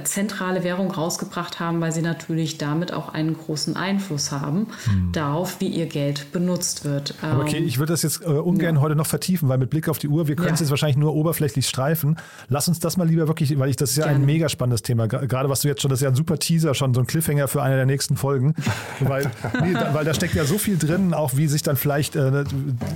[0.05, 5.13] zentrale Währung rausgebracht haben, weil sie natürlich damit auch einen großen Einfluss haben hm.
[5.13, 7.15] darauf, wie ihr Geld benutzt wird.
[7.23, 8.81] Aber okay, ähm, ich würde das jetzt äh, ungern ja.
[8.81, 10.65] heute noch vertiefen, weil mit Blick auf die Uhr, wir können es ja.
[10.65, 12.17] jetzt wahrscheinlich nur oberflächlich streifen.
[12.49, 14.21] Lass uns das mal lieber wirklich, weil ich das ist ja Gerne.
[14.21, 15.07] ein mega spannendes Thema.
[15.07, 17.49] Gerade was du jetzt schon, das ist ja ein super Teaser schon, so ein Cliffhanger
[17.49, 18.55] für eine der nächsten Folgen.
[19.01, 19.31] weil,
[19.63, 22.45] nee, da, weil da steckt ja so viel drin, auch wie sich dann vielleicht, äh,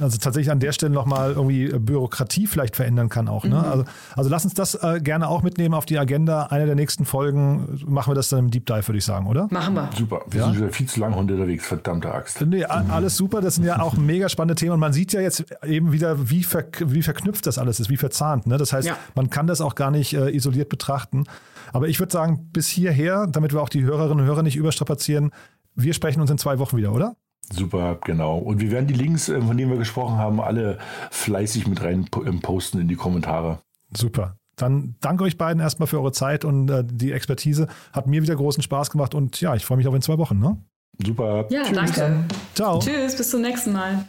[0.00, 3.44] also tatsächlich an der Stelle nochmal irgendwie Bürokratie vielleicht verändern kann auch.
[3.44, 3.56] Ne?
[3.56, 3.64] Mhm.
[3.64, 3.84] Also,
[4.16, 6.44] also lass uns das äh, gerne auch mitnehmen auf die Agenda.
[6.46, 9.48] Eine der nächsten Folgen machen wir das dann im Deep Dive, würde ich sagen, oder?
[9.50, 9.90] Machen wir.
[9.96, 10.22] Super.
[10.28, 10.46] Wir ja?
[10.46, 12.40] sind wieder viel zu lange unterwegs, verdammte Axt.
[12.40, 13.40] Nee, alles super.
[13.40, 14.72] Das sind ja auch mega spannende Themen.
[14.72, 17.96] Und man sieht ja jetzt eben wieder, wie, ver wie verknüpft das alles ist, wie
[17.96, 18.46] verzahnt.
[18.46, 18.56] Ne?
[18.58, 18.96] Das heißt, ja.
[19.14, 21.24] man kann das auch gar nicht äh, isoliert betrachten.
[21.72, 25.30] Aber ich würde sagen, bis hierher, damit wir auch die Hörerinnen und Hörer nicht überstrapazieren,
[25.74, 27.16] wir sprechen uns in zwei Wochen wieder, oder?
[27.52, 28.38] Super, genau.
[28.38, 30.78] Und wir werden die Links, äh, von denen wir gesprochen haben, alle
[31.10, 33.58] fleißig mit rein ähm, posten in die Kommentare.
[33.96, 34.36] Super.
[34.56, 37.66] Dann danke euch beiden erstmal für eure Zeit und äh, die Expertise.
[37.92, 40.38] Hat mir wieder großen Spaß gemacht und ja, ich freue mich auf in zwei Wochen.
[40.38, 40.58] Ne?
[41.04, 41.46] Super.
[41.50, 42.24] Ja, Tschüss danke.
[42.54, 42.78] Ciao.
[42.78, 44.06] Tschüss, bis zum nächsten Mal.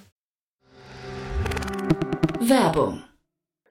[2.41, 3.01] Werbung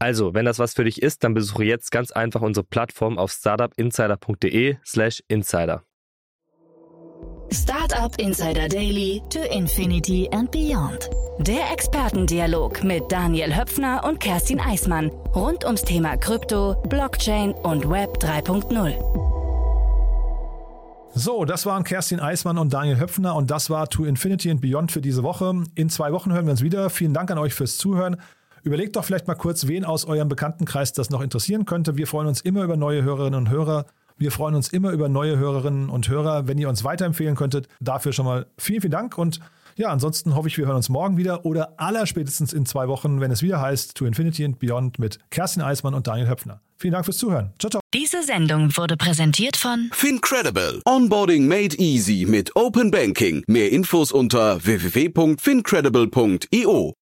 [0.00, 3.30] Also, wenn das was für dich ist, dann besuche jetzt ganz einfach unsere Plattform auf
[3.32, 5.82] startupinsider.de/slash insider.
[7.52, 11.10] Startup Insider Daily to Infinity and Beyond.
[11.40, 18.16] Der Expertendialog mit Daniel Höpfner und Kerstin Eismann rund ums Thema Krypto, Blockchain und Web
[18.20, 18.94] 3.0.
[21.12, 24.92] So, das waren Kerstin Eismann und Daniel Höpfner und das war To Infinity and Beyond
[24.92, 25.64] für diese Woche.
[25.74, 26.88] In zwei Wochen hören wir uns wieder.
[26.88, 28.16] Vielen Dank an euch fürs Zuhören.
[28.62, 31.96] Überlegt doch vielleicht mal kurz, wen aus eurem Bekanntenkreis das noch interessieren könnte.
[31.96, 33.86] Wir freuen uns immer über neue Hörerinnen und Hörer.
[34.16, 37.68] Wir freuen uns immer über neue Hörerinnen und Hörer, wenn ihr uns weiterempfehlen könntet.
[37.80, 39.40] Dafür schon mal vielen, vielen Dank und
[39.76, 43.30] ja, ansonsten hoffe ich, wir hören uns morgen wieder oder allerspätestens in zwei Wochen, wenn
[43.30, 46.60] es wieder heißt To Infinity and Beyond mit Kerstin Eismann und Daniel Höpfner.
[46.76, 47.54] Vielen Dank fürs Zuhören.
[47.58, 47.80] Ciao, ciao.
[47.94, 50.82] Diese Sendung wurde präsentiert von Fincredible.
[50.86, 53.42] Onboarding made easy mit Open Banking.
[53.46, 56.99] Mehr Infos unter www.fincredible.io.